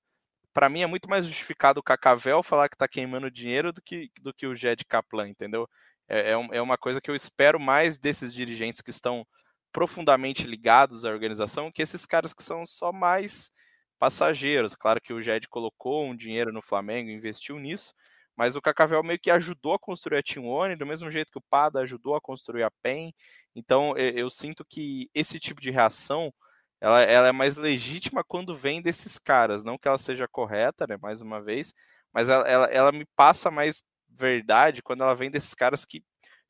[0.53, 4.11] para mim é muito mais justificado o Cacavel falar que está queimando dinheiro do que,
[4.21, 5.69] do que o Jed Kaplan, entendeu?
[6.09, 9.27] É, é, é uma coisa que eu espero mais desses dirigentes que estão
[9.73, 13.51] profundamente ligados à organização que esses caras que são só mais
[13.99, 14.75] passageiros.
[14.77, 17.95] Claro que o Jed colocou um dinheiro no Flamengo, investiu nisso,
[18.37, 21.39] mas o Cacavel meio que ajudou a construir a Team One, do mesmo jeito que
[21.39, 23.13] o Pada ajudou a construir a PEN.
[23.55, 26.33] Então eu, eu sinto que esse tipo de reação
[26.81, 29.63] ela, ela é mais legítima quando vem desses caras.
[29.63, 30.97] Não que ela seja correta, né?
[31.01, 31.73] Mais uma vez,
[32.13, 36.03] mas ela, ela, ela me passa mais verdade quando ela vem desses caras que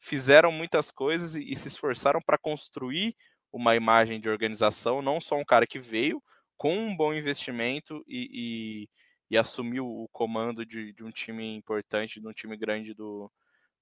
[0.03, 3.17] fizeram muitas coisas e, e se esforçaram para construir
[3.53, 6.21] uma imagem de organização, não só um cara que veio
[6.59, 8.89] com um bom investimento e, e,
[9.31, 13.31] e assumiu o comando de, de, um time importante, de um time grande do,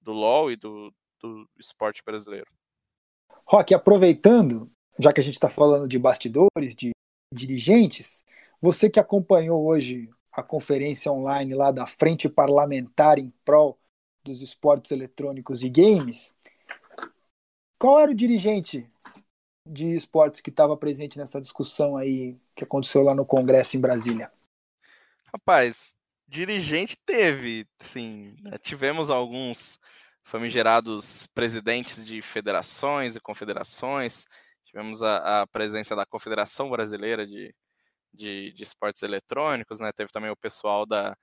[0.00, 2.50] do LoL e do, do esporte brasileiro.
[3.46, 6.90] Rock, aproveitando, já que a gente está falando de bastidores, de
[7.32, 8.24] dirigentes,
[8.60, 13.79] você que acompanhou hoje a conferência online lá da Frente Parlamentar em Prol
[14.22, 16.36] dos Esportes Eletrônicos e Games,
[17.78, 18.88] qual era o dirigente
[19.66, 24.30] de esportes que estava presente nessa discussão aí que aconteceu lá no Congresso em Brasília?
[25.32, 25.94] Rapaz,
[26.28, 28.58] dirigente teve, sim, né?
[28.58, 29.78] tivemos alguns
[30.24, 34.26] famigerados presidentes de federações e confederações,
[34.70, 37.52] Tivemos a, a presença da Confederação Brasileira de,
[38.14, 39.90] de, de, Esportes Eletrônicos, né?
[39.90, 41.16] Teve também o pessoal da,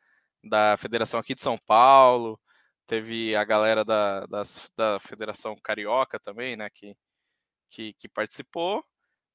[0.44, 2.38] da Federação aqui de São Paulo,
[2.88, 4.26] teve a galera da,
[4.76, 6.70] da Federação Carioca também, né?
[6.70, 6.96] Que,
[7.70, 8.86] que, que participou.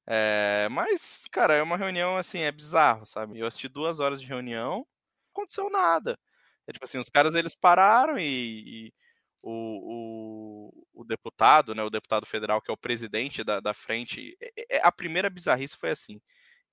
[0.07, 3.39] É, mas, cara, é uma reunião assim, é bizarro, sabe?
[3.39, 4.87] Eu assisti duas horas de reunião, não
[5.33, 6.19] aconteceu nada.
[6.67, 8.93] É tipo assim, os caras eles pararam e, e
[9.41, 14.37] o, o, o, deputado, né, o deputado federal, que é o presidente da, da frente,
[14.41, 16.21] é, é, a primeira bizarrice foi assim.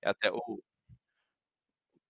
[0.01, 0.61] É até o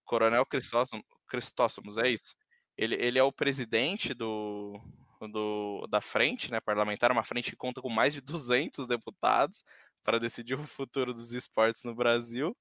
[0.06, 2.36] Coronel Cristóstomo, Cristóstomos, é isso.
[2.78, 4.80] Ele, ele é o presidente do,
[5.28, 9.64] do, da frente, né, parlamentar, uma frente que conta com mais de 200 deputados
[10.04, 12.56] para decidir o futuro dos esportes no Brasil.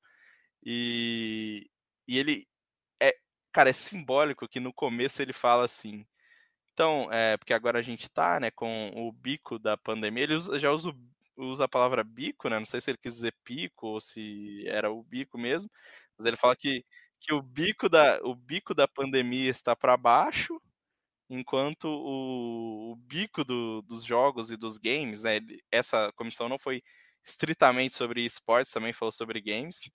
[0.64, 1.70] E,
[2.06, 2.46] e ele
[3.00, 3.14] é,
[3.52, 6.06] cara, é simbólico que no começo ele fala assim.
[6.72, 10.58] Então, é, porque agora a gente tá, né, com o bico da pandemia, ele usa,
[10.58, 10.94] já usa,
[11.36, 12.58] usa a palavra bico, né?
[12.58, 15.70] Não sei se ele quis dizer pico ou se era o bico mesmo,
[16.16, 16.84] mas ele fala que,
[17.20, 20.60] que o bico da o bico da pandemia está para baixo
[21.28, 25.40] enquanto o, o bico do, dos jogos e dos games, né,
[25.70, 26.82] essa comissão não foi
[27.24, 29.90] estritamente sobre esportes, também falou sobre games,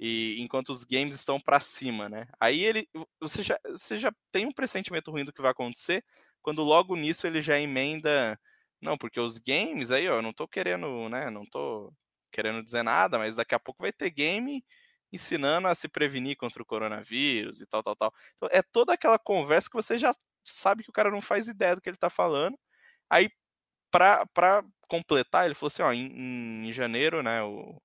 [0.00, 2.26] e enquanto os games estão para cima, né?
[2.40, 2.88] Aí ele,
[3.20, 6.04] você já, você já tem um pressentimento ruim do que vai acontecer,
[6.42, 8.38] quando logo nisso ele já emenda,
[8.80, 11.92] não, porque os games aí, ó, eu não tô querendo, né, não tô
[12.32, 14.64] querendo dizer nada, mas daqui a pouco vai ter game
[15.12, 18.14] ensinando a se prevenir contra o coronavírus e tal, tal, tal.
[18.34, 20.12] Então, é toda aquela conversa que você já
[20.44, 22.58] sabe que o cara não faz ideia do que ele tá falando.
[23.10, 23.30] Aí,
[23.90, 27.80] para completar, ele falou assim, ó, em, em janeiro, né, o,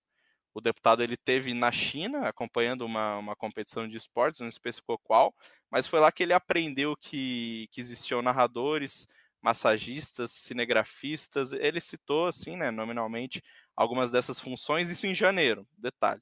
[0.54, 5.34] o deputado ele teve na China acompanhando uma, uma competição de esportes, não especificou qual,
[5.72, 9.08] mas foi lá que ele aprendeu que, que existiam narradores,
[9.42, 11.52] massagistas, cinegrafistas.
[11.54, 13.44] Ele citou, assim, né, nominalmente,
[13.76, 16.22] algumas dessas funções, isso em janeiro, detalhe.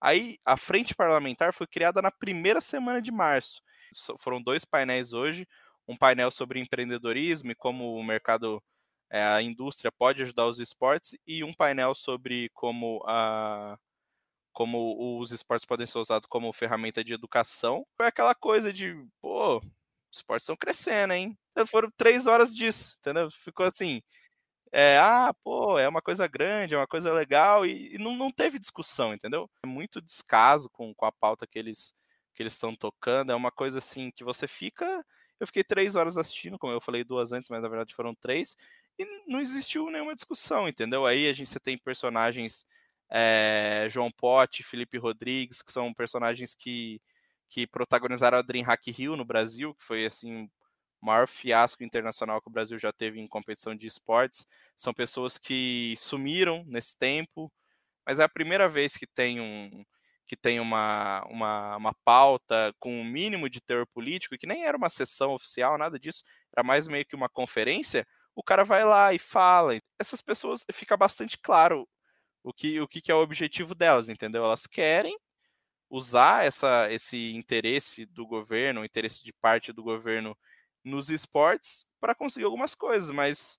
[0.00, 3.62] Aí a frente parlamentar foi criada na primeira semana de março.
[4.18, 5.46] Foram dois painéis hoje
[5.90, 8.62] um painel sobre empreendedorismo e como o mercado,
[9.10, 13.76] é, a indústria pode ajudar os esportes, e um painel sobre como a
[14.52, 17.86] como os esportes podem ser usados como ferramenta de educação.
[17.96, 21.38] Foi aquela coisa de, pô, os esportes estão crescendo, hein?
[21.52, 23.30] Então, foram três horas disso, entendeu?
[23.30, 24.02] Ficou assim,
[24.72, 28.30] é, ah, pô, é uma coisa grande, é uma coisa legal, e, e não, não
[28.30, 29.50] teve discussão, entendeu?
[29.64, 31.94] É muito descaso com, com a pauta que eles
[32.32, 35.04] que eles estão tocando, é uma coisa assim que você fica
[35.40, 38.56] eu fiquei três horas assistindo, como eu falei duas antes, mas na verdade foram três,
[38.98, 41.06] e não existiu nenhuma discussão, entendeu?
[41.06, 42.66] Aí a gente tem personagens
[43.10, 47.00] é, João Pote, Felipe Rodrigues, que são personagens que,
[47.48, 50.48] que protagonizaram a Dream Hack Rio no Brasil, que foi assim
[51.00, 54.46] maior fiasco internacional que o Brasil já teve em competição de esportes.
[54.76, 57.52] São pessoas que sumiram nesse tempo,
[58.06, 59.84] mas é a primeira vez que tem um,
[60.26, 64.76] que tem uma, uma, uma pauta com um mínimo de teor político, que nem era
[64.76, 66.22] uma sessão oficial, nada disso,
[66.56, 69.76] era mais meio que uma conferência, o cara vai lá e fala.
[69.98, 71.88] Essas pessoas fica bastante claro
[72.44, 74.44] o que, o que é o objetivo delas, entendeu?
[74.44, 75.18] Elas querem
[75.90, 80.38] usar essa, esse interesse do governo, o interesse de parte do governo
[80.84, 83.58] nos esportes para conseguir algumas coisas, mas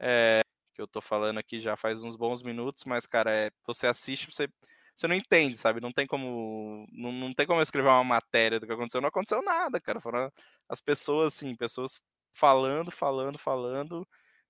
[0.00, 0.42] é,
[0.74, 4.30] que eu tô falando aqui já faz uns bons minutos, mas cara, é, você assiste,
[4.30, 4.48] você
[4.96, 5.80] você não entende, sabe?
[5.80, 6.86] Não tem como.
[6.90, 9.00] Não, não tem como escrever uma matéria do que aconteceu.
[9.00, 10.00] Não aconteceu nada, cara.
[10.00, 10.32] Foram
[10.68, 12.00] as pessoas, assim, pessoas
[12.32, 14.08] falando, falando, falando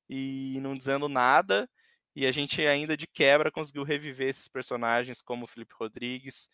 [0.09, 1.69] e não dizendo nada.
[2.15, 6.49] E a gente ainda de quebra conseguiu reviver esses personagens como o Felipe Rodrigues,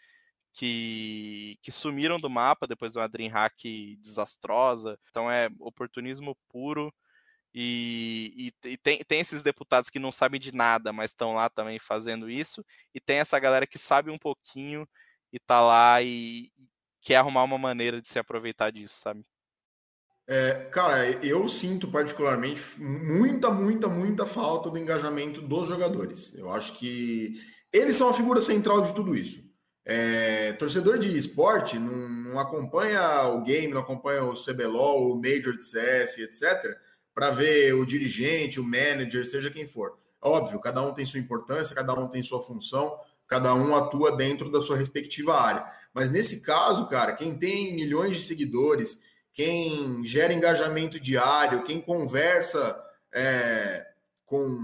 [0.53, 3.65] que, que sumiram do mapa depois de uma Dream Hack
[4.01, 4.99] desastrosa.
[5.11, 6.93] Então é oportunismo puro.
[7.55, 11.51] E, e, e tem, tem, esses deputados que não sabem de nada, mas estão lá
[11.51, 12.65] também fazendo isso.
[12.95, 14.89] E tem essa galera que sabe um pouquinho
[15.33, 16.51] e tá lá e
[17.01, 19.25] quer arrumar uma maneira de se aproveitar disso, sabe?
[20.27, 26.33] É, cara, eu sinto particularmente muita, muita, muita falta do engajamento dos jogadores.
[26.35, 27.35] Eu acho que
[27.73, 29.52] eles são a figura central de tudo isso.
[29.85, 35.57] É, torcedor de esporte não, não, acompanha o game, não acompanha o CBLOL, o Major
[35.57, 36.79] de CS, etc
[37.15, 39.99] para ver o dirigente, o manager, seja quem for.
[40.21, 44.51] Óbvio, cada um tem sua importância, cada um tem sua função, cada um atua dentro
[44.51, 45.67] da sua respectiva área.
[45.93, 49.01] Mas nesse caso, cara, quem tem milhões de seguidores,
[49.33, 52.79] quem gera engajamento diário, quem conversa
[53.13, 53.87] é,
[54.25, 54.59] com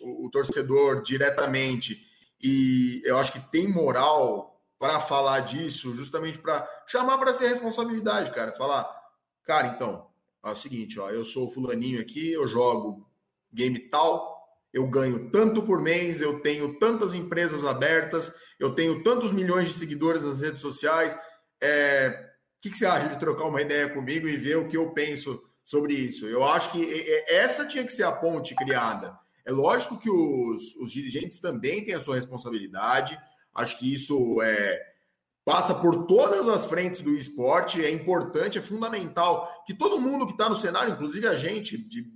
[0.00, 2.06] o, o torcedor diretamente,
[2.40, 8.30] e eu acho que tem moral para falar disso, justamente para chamar para ser responsabilidade,
[8.30, 8.52] cara.
[8.52, 8.88] Falar,
[9.44, 10.06] cara, então,
[10.44, 13.06] é o seguinte, ó, eu sou fulaninho aqui, eu jogo
[13.52, 14.38] game tal,
[14.72, 19.74] eu ganho tanto por mês, eu tenho tantas empresas abertas, eu tenho tantos milhões de
[19.74, 21.16] seguidores nas redes sociais.
[21.60, 24.76] É, o que, que, você acha de trocar uma ideia comigo e ver o que
[24.76, 26.26] eu penso sobre isso?
[26.26, 29.18] Eu acho que essa tinha que ser a ponte criada.
[29.44, 33.18] É lógico que os, os dirigentes também têm a sua responsabilidade.
[33.58, 34.80] Acho que isso é,
[35.44, 37.84] passa por todas as frentes do esporte.
[37.84, 42.06] É importante, é fundamental que todo mundo que está no cenário, inclusive a gente, de,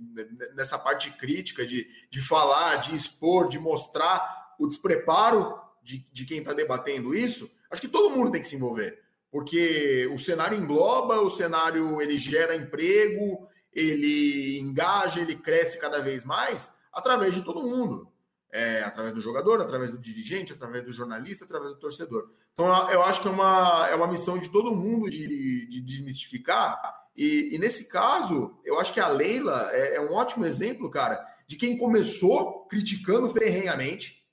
[0.55, 6.37] nessa parte crítica, de, de falar, de expor, de mostrar o despreparo de, de quem
[6.37, 9.01] está debatendo isso, acho que todo mundo tem que se envolver.
[9.29, 16.23] Porque o cenário engloba, o cenário ele gera emprego, ele engaja, ele cresce cada vez
[16.23, 18.12] mais através de todo mundo.
[18.55, 22.29] É, através do jogador, através do dirigente, através do jornalista, através do torcedor.
[22.53, 26.79] Então, eu acho que é uma, é uma missão de todo mundo de, de desmistificar.
[27.17, 31.19] E, e, nesse caso, eu acho que a Leila é, é, um ótimo exemplo, cara,
[31.47, 34.23] de quem começou criticando ferrenhamente.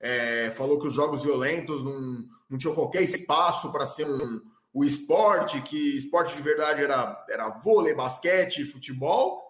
[0.00, 4.40] É, falou que os jogos violentos não, não tinham qualquer espaço para ser um,
[4.74, 9.40] o esporte, que esporte de verdade era, era vôlei, basquete, futebol.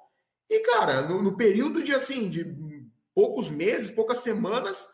[0.51, 2.45] E, cara, no, no, período de assim, de
[3.15, 4.89] poucos meses, poucas semanas,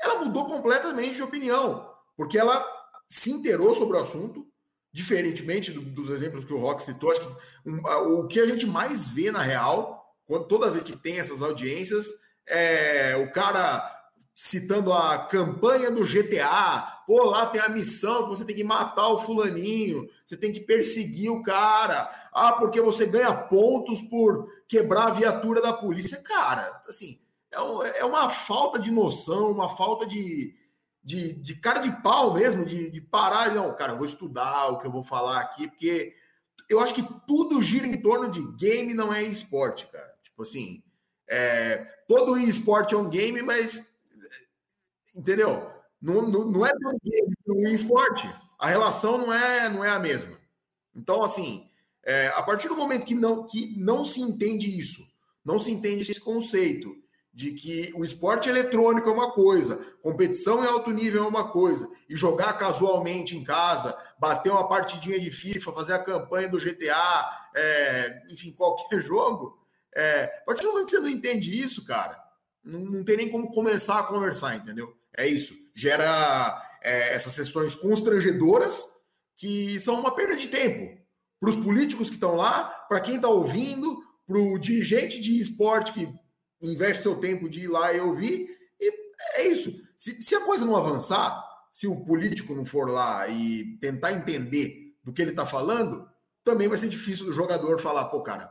[0.00, 2.66] ela mudou completamente de opinião, porque ela
[3.08, 4.46] se inteirou sobre o assunto,
[4.92, 7.10] diferentemente do, dos exemplos que o Rock citou.
[7.10, 7.80] Acho que um,
[8.18, 12.06] o que a gente mais vê na real, quando, toda vez que tem essas audiências,
[12.46, 13.98] é o cara
[14.34, 17.02] citando a campanha do GTA.
[17.06, 20.60] Pô, lá tem a missão que você tem que matar o fulaninho, você tem que
[20.60, 22.10] perseguir o cara.
[22.32, 26.16] Ah, porque você ganha pontos por quebrar a viatura da polícia.
[26.22, 27.20] Cara, assim,
[27.52, 30.54] é, é uma falta de noção, uma falta de,
[31.02, 33.54] de, de cara de pau mesmo, de, de parar.
[33.54, 36.14] Não, cara, eu vou estudar o que eu vou falar aqui, porque
[36.68, 40.14] eu acho que tudo gira em torno de game, não é esporte, cara.
[40.22, 40.82] Tipo assim,
[41.28, 43.90] é, todo esporte é um game, mas
[45.14, 45.70] Entendeu?
[46.00, 46.70] Não, não, não é
[47.48, 48.32] um esporte.
[48.58, 50.38] A relação não é, não é a mesma.
[50.94, 51.68] Então, assim,
[52.04, 55.02] é, a partir do momento que não, que não se entende isso,
[55.44, 56.96] não se entende esse conceito
[57.32, 61.88] de que o esporte eletrônico é uma coisa, competição em alto nível é uma coisa,
[62.08, 67.50] e jogar casualmente em casa, bater uma partidinha de FIFA, fazer a campanha do GTA,
[67.54, 69.58] é, enfim, qualquer jogo,
[69.94, 72.20] é, a partir do momento que você não entende isso, cara,
[72.64, 74.94] não, não tem nem como começar a conversar, entendeu?
[75.16, 75.54] É isso.
[75.74, 78.86] Gera é, essas sessões constrangedoras
[79.36, 81.00] que são uma perda de tempo
[81.40, 85.92] para os políticos que estão lá, para quem está ouvindo, para o dirigente de esporte
[85.92, 86.08] que
[86.62, 88.48] investe seu tempo de ir lá e ouvir.
[88.80, 88.92] E
[89.36, 89.72] é isso.
[89.96, 91.42] Se, se a coisa não avançar,
[91.72, 96.08] se o político não for lá e tentar entender do que ele está falando,
[96.44, 98.50] também vai ser difícil do jogador falar, pô, cara,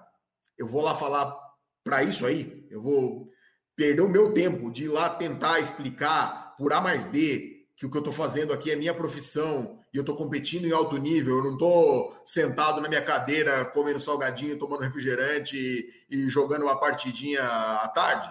[0.58, 1.36] eu vou lá falar
[1.84, 3.30] para isso aí, eu vou
[3.76, 7.90] perder o meu tempo de ir lá tentar explicar por A mais B, que o
[7.90, 11.38] que eu estou fazendo aqui é minha profissão e eu estou competindo em alto nível,
[11.38, 16.78] eu não estou sentado na minha cadeira comendo salgadinho, tomando refrigerante e, e jogando uma
[16.78, 18.30] partidinha à tarde.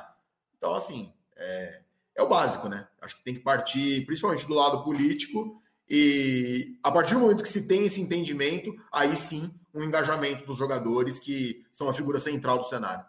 [0.59, 1.81] Então, assim, é,
[2.15, 2.87] é o básico, né?
[3.01, 7.49] Acho que tem que partir, principalmente do lado político, e a partir do momento que
[7.49, 12.59] se tem esse entendimento, aí sim um engajamento dos jogadores que são a figura central
[12.59, 13.03] do cenário.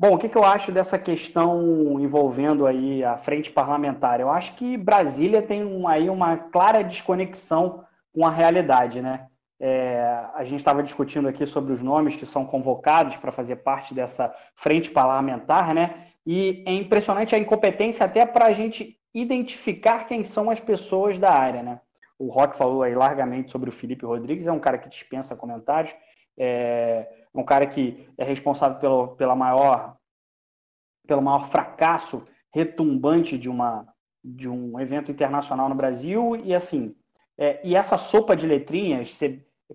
[0.00, 4.20] Bom, o que, que eu acho dessa questão envolvendo aí a frente parlamentar?
[4.20, 7.84] Eu acho que Brasília tem um, aí uma clara desconexão
[8.14, 9.26] com a realidade, né?
[9.58, 13.92] É, a gente estava discutindo aqui sobre os nomes que são convocados para fazer parte
[13.92, 16.06] dessa frente parlamentar, né?
[16.24, 21.32] E é impressionante a incompetência até para a gente identificar quem são as pessoas da
[21.32, 21.80] área, né?
[22.16, 25.92] O Rock falou aí largamente sobre o Felipe Rodrigues, é um cara que dispensa comentários.
[26.38, 27.08] É,
[27.40, 29.96] um cara que é responsável pelo, pela maior,
[31.06, 33.86] pelo maior fracasso retumbante de, uma,
[34.24, 36.36] de um evento internacional no Brasil.
[36.42, 36.94] E assim,
[37.36, 39.18] é, e essa sopa de letrinhas,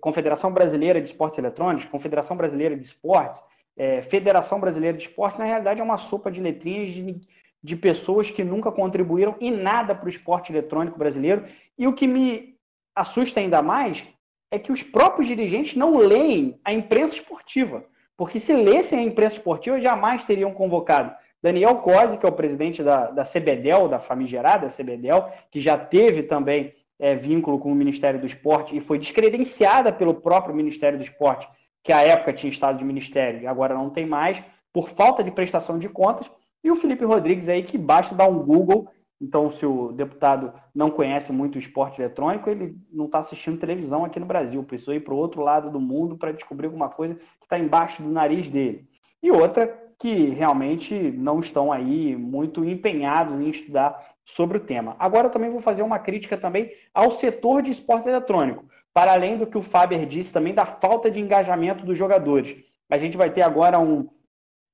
[0.02, 3.42] Confederação Brasileira de Esportes Eletrônicos, Confederação Brasileira de Esportes,
[3.78, 7.22] é, Federação Brasileira de Esportes, na realidade é uma sopa de letrinhas de,
[7.64, 11.46] de pessoas que nunca contribuíram em nada para o esporte eletrônico brasileiro.
[11.78, 12.58] E o que me
[12.94, 14.06] assusta ainda mais
[14.54, 17.84] é que os próprios dirigentes não leem a imprensa esportiva.
[18.16, 22.84] Porque se lessem a imprensa esportiva, jamais teriam convocado Daniel Cosi, que é o presidente
[22.84, 28.20] da, da CBDEL, da famigerada CBDEL, que já teve também é, vínculo com o Ministério
[28.20, 31.50] do Esporte e foi descredenciada pelo próprio Ministério do Esporte,
[31.84, 34.42] que à época tinha estado de ministério e agora não tem mais,
[34.72, 36.32] por falta de prestação de contas,
[36.64, 38.88] e o Felipe Rodrigues aí, que basta dar um Google
[39.24, 44.04] então, se o deputado não conhece muito o esporte eletrônico, ele não está assistindo televisão
[44.04, 44.62] aqui no Brasil.
[44.66, 48.04] Precisou ir para o outro lado do mundo para descobrir alguma coisa que está embaixo
[48.04, 48.86] do nariz dele.
[49.22, 54.98] E outra que realmente não estão aí muito empenhados em estudar sobre o tema.
[55.00, 59.48] Agora também vou fazer uma crítica também ao setor de esporte eletrônico, para além do
[59.48, 62.58] que o Faber disse também da falta de engajamento dos jogadores.
[62.90, 64.10] A gente vai ter agora um,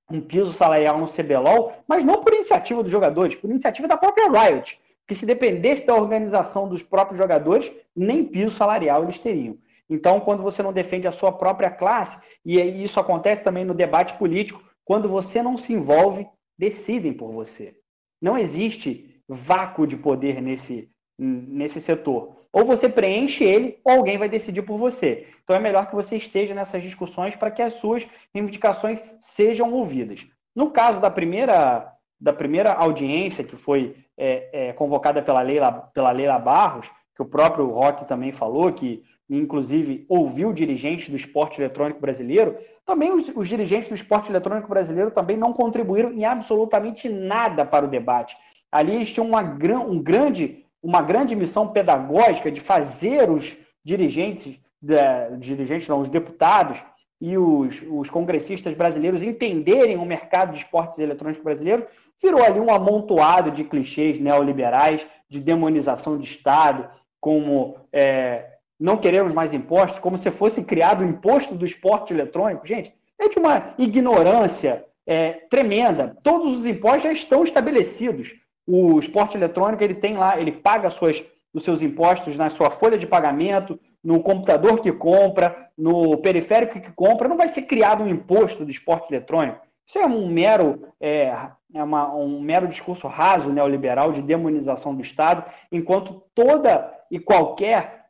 [0.09, 4.29] um piso salarial no CBLOL, mas não por iniciativa dos jogadores, por iniciativa da própria
[4.29, 4.79] Riot.
[5.01, 9.57] Porque se dependesse da organização dos próprios jogadores, nem piso salarial eles teriam.
[9.89, 14.13] Então, quando você não defende a sua própria classe, e isso acontece também no debate
[14.15, 17.75] político, quando você não se envolve, decidem por você.
[18.21, 22.35] Não existe vácuo de poder nesse, nesse setor.
[22.51, 25.27] Ou você preenche ele, ou alguém vai decidir por você.
[25.43, 30.27] Então é melhor que você esteja nessas discussões para que as suas reivindicações sejam ouvidas.
[30.55, 36.11] No caso da primeira, da primeira audiência que foi é, é, convocada pela Leila, pela
[36.11, 41.99] Leila Barros, que o próprio Rock também falou, que inclusive ouviu dirigentes do esporte eletrônico
[41.99, 47.63] brasileiro, também os, os, dirigentes do esporte eletrônico brasileiro também não contribuíram em absolutamente nada
[47.63, 48.35] para o debate.
[48.71, 54.95] Ali eles tinham uma, um grande uma grande missão pedagógica de fazer os dirigentes, de,
[55.37, 56.81] dirigentes não, os deputados
[57.21, 61.85] e os, os congressistas brasileiros entenderem o mercado de esportes eletrônicos brasileiro,
[62.21, 68.45] virou ali um amontoado de clichês neoliberais, de demonização de Estado, como é,
[68.79, 72.65] não queremos mais impostos, como se fosse criado o imposto do esporte eletrônico.
[72.65, 76.15] Gente, é de uma ignorância é, tremenda.
[76.23, 78.35] Todos os impostos já estão estabelecidos
[78.71, 82.99] o esporte eletrônico ele tem lá, ele paga suas, os seus impostos na sua folha
[82.99, 88.07] de pagamento, no computador que compra, no periférico que compra, não vai ser criado um
[88.07, 89.59] imposto do esporte eletrônico.
[89.87, 91.33] Isso é um mero, é,
[91.73, 98.05] é uma, um mero discurso raso neoliberal de demonização do Estado, enquanto toda e qualquer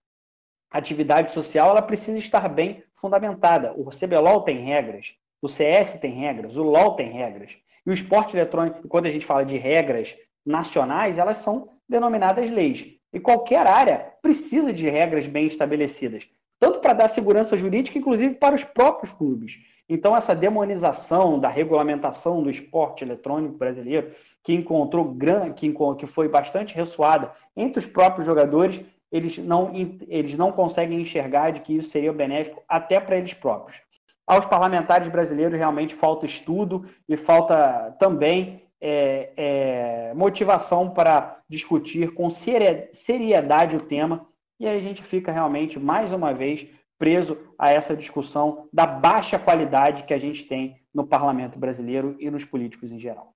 [0.69, 3.73] atividade social ela precisa estar bem fundamentada.
[3.77, 7.57] O CBLOL tem regras, o CS tem regras, o LOL tem regras.
[7.85, 10.17] E o esporte eletrônico, quando a gente fala de regras
[10.49, 12.85] nacionais, elas são denominadas leis.
[13.13, 16.27] E qualquer área precisa de regras bem estabelecidas,
[16.59, 19.59] tanto para dar segurança jurídica, inclusive para os próprios clubes.
[19.87, 24.11] Então, essa demonização da regulamentação do esporte eletrônico brasileiro,
[24.43, 25.15] que encontrou
[25.55, 28.81] que, que foi bastante ressoada entre os próprios jogadores,
[29.11, 29.71] eles não,
[30.07, 33.81] eles não conseguem enxergar de que isso seria benéfico até para eles próprios.
[34.25, 42.29] Aos parlamentares brasileiros realmente falta estudo e falta também é, é, motivação para discutir com
[42.29, 44.27] seriedade o tema,
[44.59, 46.67] e aí a gente fica realmente, mais uma vez,
[46.97, 52.29] preso a essa discussão da baixa qualidade que a gente tem no parlamento brasileiro e
[52.29, 53.33] nos políticos em geral.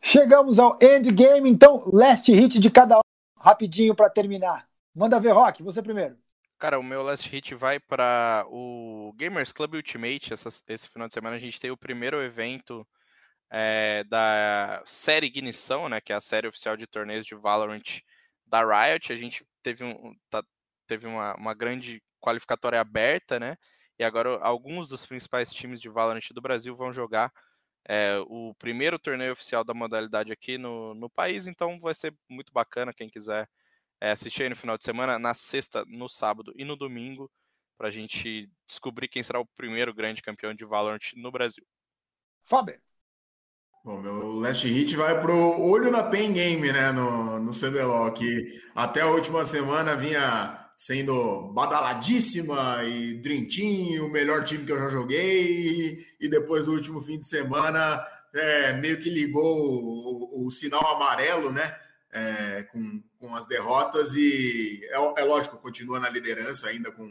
[0.00, 3.00] Chegamos ao endgame, então, last hit de cada um,
[3.36, 4.68] rapidinho para terminar.
[4.94, 6.16] Manda ver, Rock, você primeiro.
[6.56, 10.32] Cara, o meu last hit vai para o Gamers Club Ultimate.
[10.32, 12.86] Essa, esse final de semana a gente tem o primeiro evento
[13.50, 18.00] é, da série Ignição, né, que é a série oficial de torneios de Valorant
[18.46, 19.12] da Riot.
[19.12, 20.42] A gente teve, um, tá,
[20.86, 23.56] teve uma, uma grande qualificatória aberta, né?
[23.98, 27.32] E agora alguns dos principais times de Valorant do Brasil vão jogar
[27.88, 32.52] é, o primeiro torneio oficial da modalidade aqui no, no país, então vai ser muito
[32.52, 33.48] bacana quem quiser
[34.00, 37.30] é, assistir aí no final de semana, na sexta, no sábado e no domingo,
[37.76, 41.66] para a gente descobrir quem será o primeiro grande campeão de Valorant no Brasil.
[42.44, 42.80] Fábio.
[43.88, 48.60] Bom, meu last hit vai pro olho na pen game, né, no, no CBLOL, que
[48.74, 54.90] até a última semana vinha sendo badaladíssima e Team, o melhor time que eu já
[54.90, 60.86] joguei, e depois do último fim de semana é, meio que ligou o, o, sinal
[60.94, 61.74] amarelo, né,
[62.12, 67.08] é, com, com as derrotas, e é, é, lógico, continua na liderança ainda com,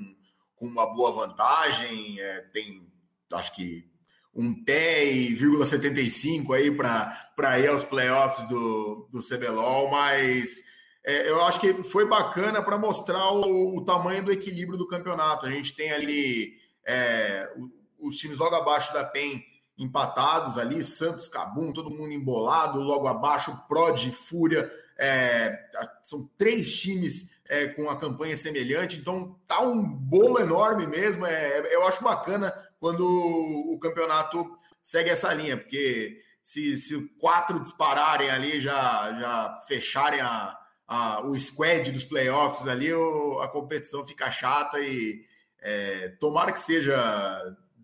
[0.56, 2.88] com uma boa vantagem, é, tem,
[3.34, 3.97] acho que
[4.38, 5.36] um pé e
[5.66, 10.62] 75 aí para ir aos playoffs do, do CBLOL, mas
[11.04, 15.48] é, eu acho que foi bacana para mostrar o, o, tamanho do equilíbrio do campeonato.
[15.48, 16.54] A gente tem ali
[16.88, 17.52] é,
[17.98, 19.44] os times logo abaixo da PEN
[19.78, 25.70] empatados ali, Santos, Cabum, todo mundo embolado, logo abaixo, Prod, Fúria, é,
[26.04, 31.26] são três times é, com a campanha semelhante, então tá um bolo enorme mesmo.
[31.26, 34.46] É, eu acho bacana quando o campeonato
[34.82, 40.58] segue essa linha, porque se, se quatro dispararem ali, já, já fecharem a,
[40.88, 45.26] a, o squad dos playoffs ali, o, a competição fica chata e
[45.60, 46.96] é, tomara que seja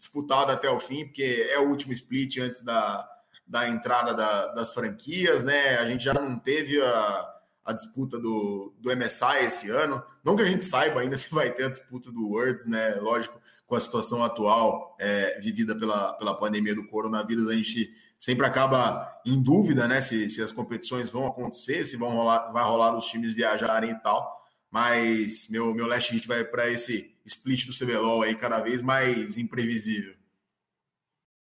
[0.04, 3.08] disputado até o fim, porque é o último split antes da,
[3.48, 5.78] da entrada da, das franquias, né?
[5.78, 7.34] A gente já não teve a,
[7.66, 10.04] a disputa do, do MSI esse ano.
[10.24, 12.96] Não que a gente saiba ainda se vai ter a disputa do Worlds, né?
[12.96, 17.90] Lógico, com a situação atual é, vivida pela, pela pandemia do coronavírus, a gente
[18.20, 20.02] sempre acaba em dúvida, né?
[20.02, 24.00] Se, se as competições vão acontecer, se vão rolar, vai rolar os times viajarem e
[24.02, 24.43] tal.
[24.74, 29.38] Mas meu, meu last hit vai para esse split do CBLOL aí cada vez mais
[29.38, 30.16] imprevisível.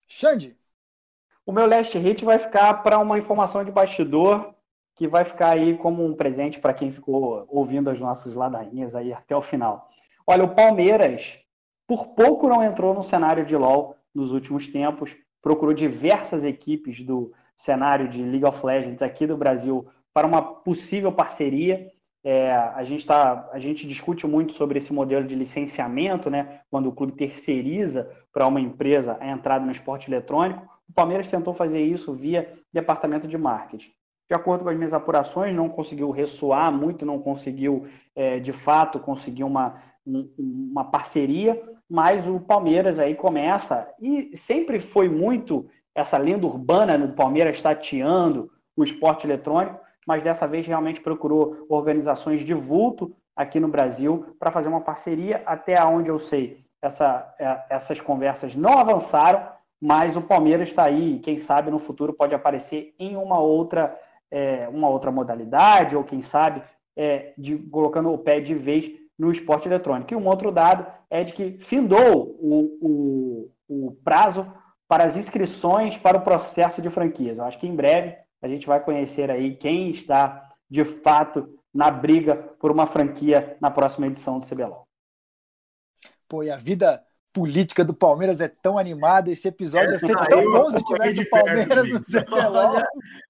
[0.06, 0.58] Xande.
[1.46, 4.54] O meu last hit vai ficar para uma informação de bastidor
[4.96, 9.14] que vai ficar aí como um presente para quem ficou ouvindo as nossas ladainhas aí
[9.14, 9.90] até o final.
[10.28, 11.40] Olha, o Palmeiras
[11.88, 17.32] por pouco não entrou no cenário de LoL nos últimos tempos, procurou diversas equipes do
[17.56, 21.90] cenário de League of Legends aqui do Brasil para uma possível parceria.
[22.24, 26.62] É, a, gente tá, a gente discute muito sobre esse modelo de licenciamento, né?
[26.70, 30.64] Quando o clube terceiriza para uma empresa a entrada no esporte eletrônico.
[30.88, 33.92] O Palmeiras tentou fazer isso via departamento de marketing.
[34.30, 39.00] De acordo com as minhas apurações, não conseguiu ressoar muito, não conseguiu, é, de fato,
[39.00, 39.82] conseguir uma,
[40.38, 47.14] uma parceria, mas o Palmeiras aí começa, e sempre foi muito essa lenda urbana do
[47.14, 53.68] Palmeiras tateando o esporte eletrônico, mas dessa vez realmente procurou organizações de vulto aqui no
[53.68, 59.48] Brasil para fazer uma parceria, até onde eu sei, essa, é, essas conversas não avançaram,
[59.80, 63.98] mas o Palmeiras está aí, quem sabe no futuro pode aparecer em uma outra,
[64.30, 66.62] é, uma outra modalidade, ou quem sabe
[66.96, 70.14] é, de, colocando o pé de vez no esporte eletrônico.
[70.14, 74.52] E um outro dado é de que findou o, o, o prazo
[74.88, 77.38] para as inscrições para o processo de franquias.
[77.38, 81.92] Eu acho que em breve a gente vai conhecer aí quem está de fato na
[81.92, 84.88] briga por uma franquia na próxima edição do CBLOL.
[86.28, 90.52] Pô, e a vida política do Palmeiras é tão animada, esse episódio ia ser tão
[90.52, 92.84] bom se tivesse o Palmeiras no CBLOL.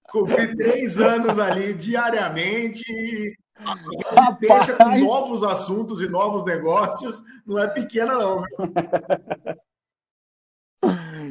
[0.09, 2.83] Cobri três anos ali diariamente
[4.15, 8.43] a pensa com novos assuntos e novos negócios não é pequena, não.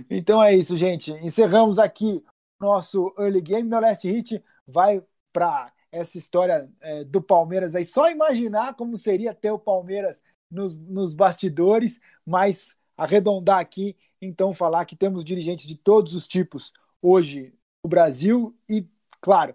[0.08, 1.10] então é isso, gente.
[1.12, 2.24] Encerramos aqui
[2.60, 3.68] nosso early game.
[3.68, 5.02] Meu last hit vai
[5.32, 7.84] para essa história é, do Palmeiras aí.
[7.84, 14.84] Só imaginar como seria ter o Palmeiras nos, nos bastidores, mas arredondar aqui, então falar
[14.84, 18.86] que temos dirigentes de todos os tipos hoje no Brasil e,
[19.20, 19.54] claro,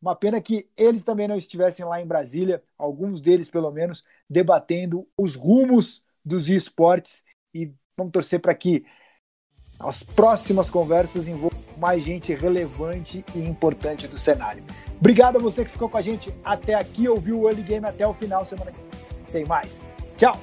[0.00, 5.06] uma pena que eles também não estivessem lá em Brasília, alguns deles pelo menos, debatendo
[5.16, 8.84] os rumos dos esportes e vamos torcer para que
[9.78, 14.62] as próximas conversas envolvam mais gente relevante e importante do cenário.
[14.98, 18.06] Obrigado a você que ficou com a gente até aqui, ouviu o Early Game até
[18.06, 18.44] o final.
[18.44, 18.96] Semana que vem
[19.32, 19.84] tem mais.
[20.16, 20.38] Tchau!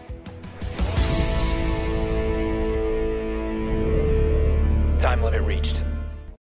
[4.99, 5.92] Time limit reached.